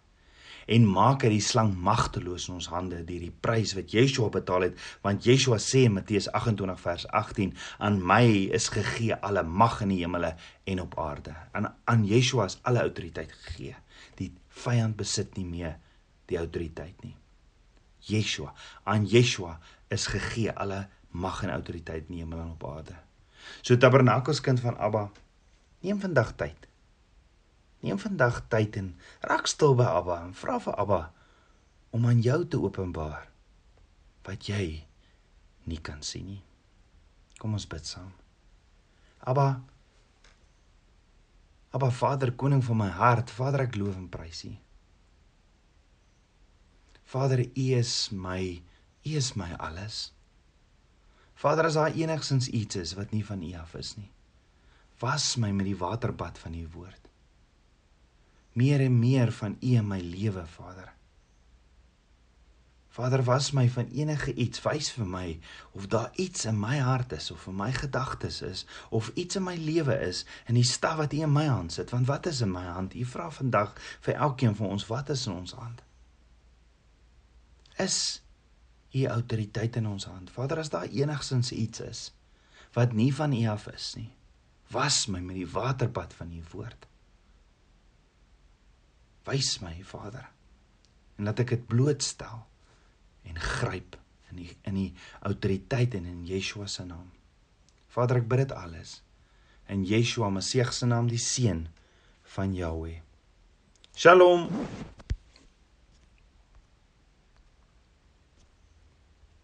En 0.66 0.86
maak 0.88 1.24
hy 1.24 1.32
die 1.34 1.44
slang 1.44 1.72
magteloos 1.76 2.48
in 2.48 2.58
ons 2.58 2.68
hande 2.72 3.02
deur 3.06 3.24
die 3.26 3.32
prys 3.32 3.74
wat 3.78 3.92
Yeshua 3.94 4.30
betaal 4.34 4.68
het, 4.68 4.78
want 5.04 5.24
Yeshua 5.26 5.60
sê 5.62 5.86
in 5.88 5.96
Matteus 5.96 6.28
28 6.32 6.80
vers 6.82 7.06
18, 7.22 7.54
aan 7.78 8.00
my 8.12 8.24
is 8.56 8.68
gegee 8.74 9.16
alle 9.16 9.44
mag 9.44 9.80
in 9.86 9.94
die 9.94 10.02
hemele 10.02 10.34
en 10.70 10.84
op 10.84 10.98
aarde. 11.00 11.34
En 11.56 11.70
aan 11.84 12.04
Yeshua 12.06 12.48
is 12.50 12.58
alle 12.62 12.84
autoriteit 12.84 13.32
gegee. 13.32 13.76
Die 14.20 14.32
vyand 14.62 14.98
besit 15.00 15.36
nie 15.38 15.46
meer 15.48 15.76
die 16.30 16.38
autoriteit 16.38 17.04
nie. 17.04 17.16
Yeshua. 18.08 18.54
Aan 18.88 19.06
Yeshua 19.08 19.58
is 19.92 20.06
gegee 20.10 20.52
alle 20.52 20.86
mag 21.10 21.42
en 21.42 21.50
autoriteit 21.50 22.08
in 22.08 22.16
die 22.20 22.24
hemel 22.24 22.44
en 22.44 22.54
op 22.54 22.66
aarde. 22.70 22.96
So 23.62 23.76
Tabernakels 23.76 24.40
kind 24.44 24.60
van 24.62 24.78
Abba, 24.78 25.08
neem 25.84 26.00
vandag 26.00 26.34
tyd. 26.38 26.69
Neem 27.80 27.98
vandag 27.98 28.42
tyd 28.52 28.76
en 28.76 28.92
raak 29.24 29.48
stil 29.48 29.74
by 29.78 29.88
Abba 29.88 30.20
en 30.26 30.34
vra 30.36 30.58
vir 30.60 30.76
Abba 30.82 31.00
om 31.96 32.06
aan 32.06 32.20
jou 32.22 32.44
te 32.44 32.60
openbaar 32.60 33.26
wat 34.26 34.48
jy 34.48 34.84
nie 35.70 35.80
kan 35.80 36.02
sien 36.04 36.26
nie. 36.28 36.42
Kom 37.40 37.56
ons 37.56 37.66
bid 37.68 37.86
saam. 37.88 38.12
Abba 39.24 39.62
Abba 41.70 41.90
Vader, 41.94 42.32
koning 42.34 42.64
van 42.66 42.80
my 42.80 42.88
hart, 42.90 43.30
Vader 43.30 43.62
ek 43.62 43.76
loof 43.78 43.94
en 43.94 44.08
prys 44.10 44.42
U. 44.48 44.50
Vader, 47.12 47.44
U 47.46 47.66
is 47.78 47.92
my, 48.10 48.40
U 49.06 49.12
is 49.20 49.36
my 49.38 49.52
alles. 49.58 50.08
Vader, 51.38 51.68
as 51.70 51.78
daar 51.78 51.94
enigsins 51.94 52.50
iets 52.50 52.76
is 52.76 52.96
wat 52.98 53.14
nie 53.14 53.22
van 53.26 53.42
U 53.46 53.52
af 53.58 53.76
is 53.78 53.94
nie, 53.96 54.10
was 55.00 55.36
my 55.38 55.52
met 55.54 55.70
die 55.70 55.78
waterbad 55.78 56.38
van 56.42 56.58
U 56.58 56.66
woord. 56.74 57.09
Meer 58.52 58.80
en 58.80 58.98
meer 58.98 59.32
van 59.32 59.56
U 59.60 59.74
in 59.76 59.86
my 59.86 60.00
lewe, 60.00 60.46
Vader. 60.46 60.92
Vader, 62.90 63.22
was 63.22 63.50
my 63.50 63.68
van 63.70 63.86
enige 63.94 64.32
iets, 64.34 64.62
wys 64.64 64.88
vir 64.90 65.06
my 65.06 65.26
of 65.78 65.86
daar 65.92 66.10
iets 66.18 66.44
in 66.50 66.58
my 66.58 66.80
hart 66.82 67.12
is 67.14 67.30
of 67.30 67.46
in 67.46 67.54
my 67.54 67.70
gedagtes 67.72 68.40
is 68.42 68.64
of 68.90 69.12
iets 69.14 69.38
in 69.38 69.44
my 69.46 69.54
lewe 69.54 69.94
is 70.08 70.24
in 70.50 70.58
die 70.58 70.66
staf 70.66 70.98
wat 70.98 71.14
U 71.14 71.20
in 71.22 71.32
my 71.32 71.46
hand 71.46 71.72
sit, 71.72 71.94
want 71.94 72.10
wat 72.10 72.26
is 72.26 72.42
in 72.42 72.50
my 72.50 72.64
hand? 72.66 72.96
U 72.98 73.06
vra 73.06 73.28
vandag 73.30 73.76
vir 74.02 74.18
elkeen 74.26 74.58
van 74.58 74.74
ons, 74.74 74.88
wat 74.90 75.14
is 75.14 75.22
in 75.30 75.38
ons 75.38 75.54
hand? 75.54 75.84
Is 77.78 77.98
U 78.90 79.06
autoriteit 79.06 79.78
in 79.78 79.86
ons 79.86 80.10
hand? 80.10 80.34
Vader, 80.34 80.58
as 80.58 80.74
daar 80.74 80.90
enigsins 80.90 81.54
iets 81.54 81.86
is 81.86 82.04
wat 82.74 82.92
nie 82.94 83.12
van 83.14 83.32
U 83.34 83.46
af 83.50 83.70
is 83.70 83.92
nie, 83.98 84.10
was 84.74 85.04
my 85.06 85.22
met 85.22 85.38
die 85.38 85.50
waterbad 85.50 86.12
van 86.18 86.34
U 86.34 86.42
woord. 86.52 86.89
Wys 89.30 89.60
my, 89.62 89.76
Vader, 89.86 90.26
en 91.18 91.28
laat 91.28 91.42
ek 91.44 91.52
dit 91.54 91.66
blootstel 91.70 92.40
en 93.30 93.36
gryp 93.38 93.94
in 94.30 94.40
die 94.40 94.48
in 94.66 94.78
die 94.78 94.88
autoriteit 95.26 95.94
en 95.98 96.08
in 96.08 96.24
Yeshua 96.26 96.66
se 96.70 96.86
naam. 96.88 97.06
Vader, 97.94 98.18
ek 98.22 98.28
bid 98.30 98.42
dit 98.44 98.56
alles 98.56 98.98
in 99.70 99.84
Yeshua 99.86 100.30
Messie 100.34 100.66
se 100.74 100.86
naam, 100.86 101.06
die 101.06 101.20
seun 101.22 101.68
van 102.34 102.54
Jahweh. 102.54 102.98
Shalom. 103.94 104.48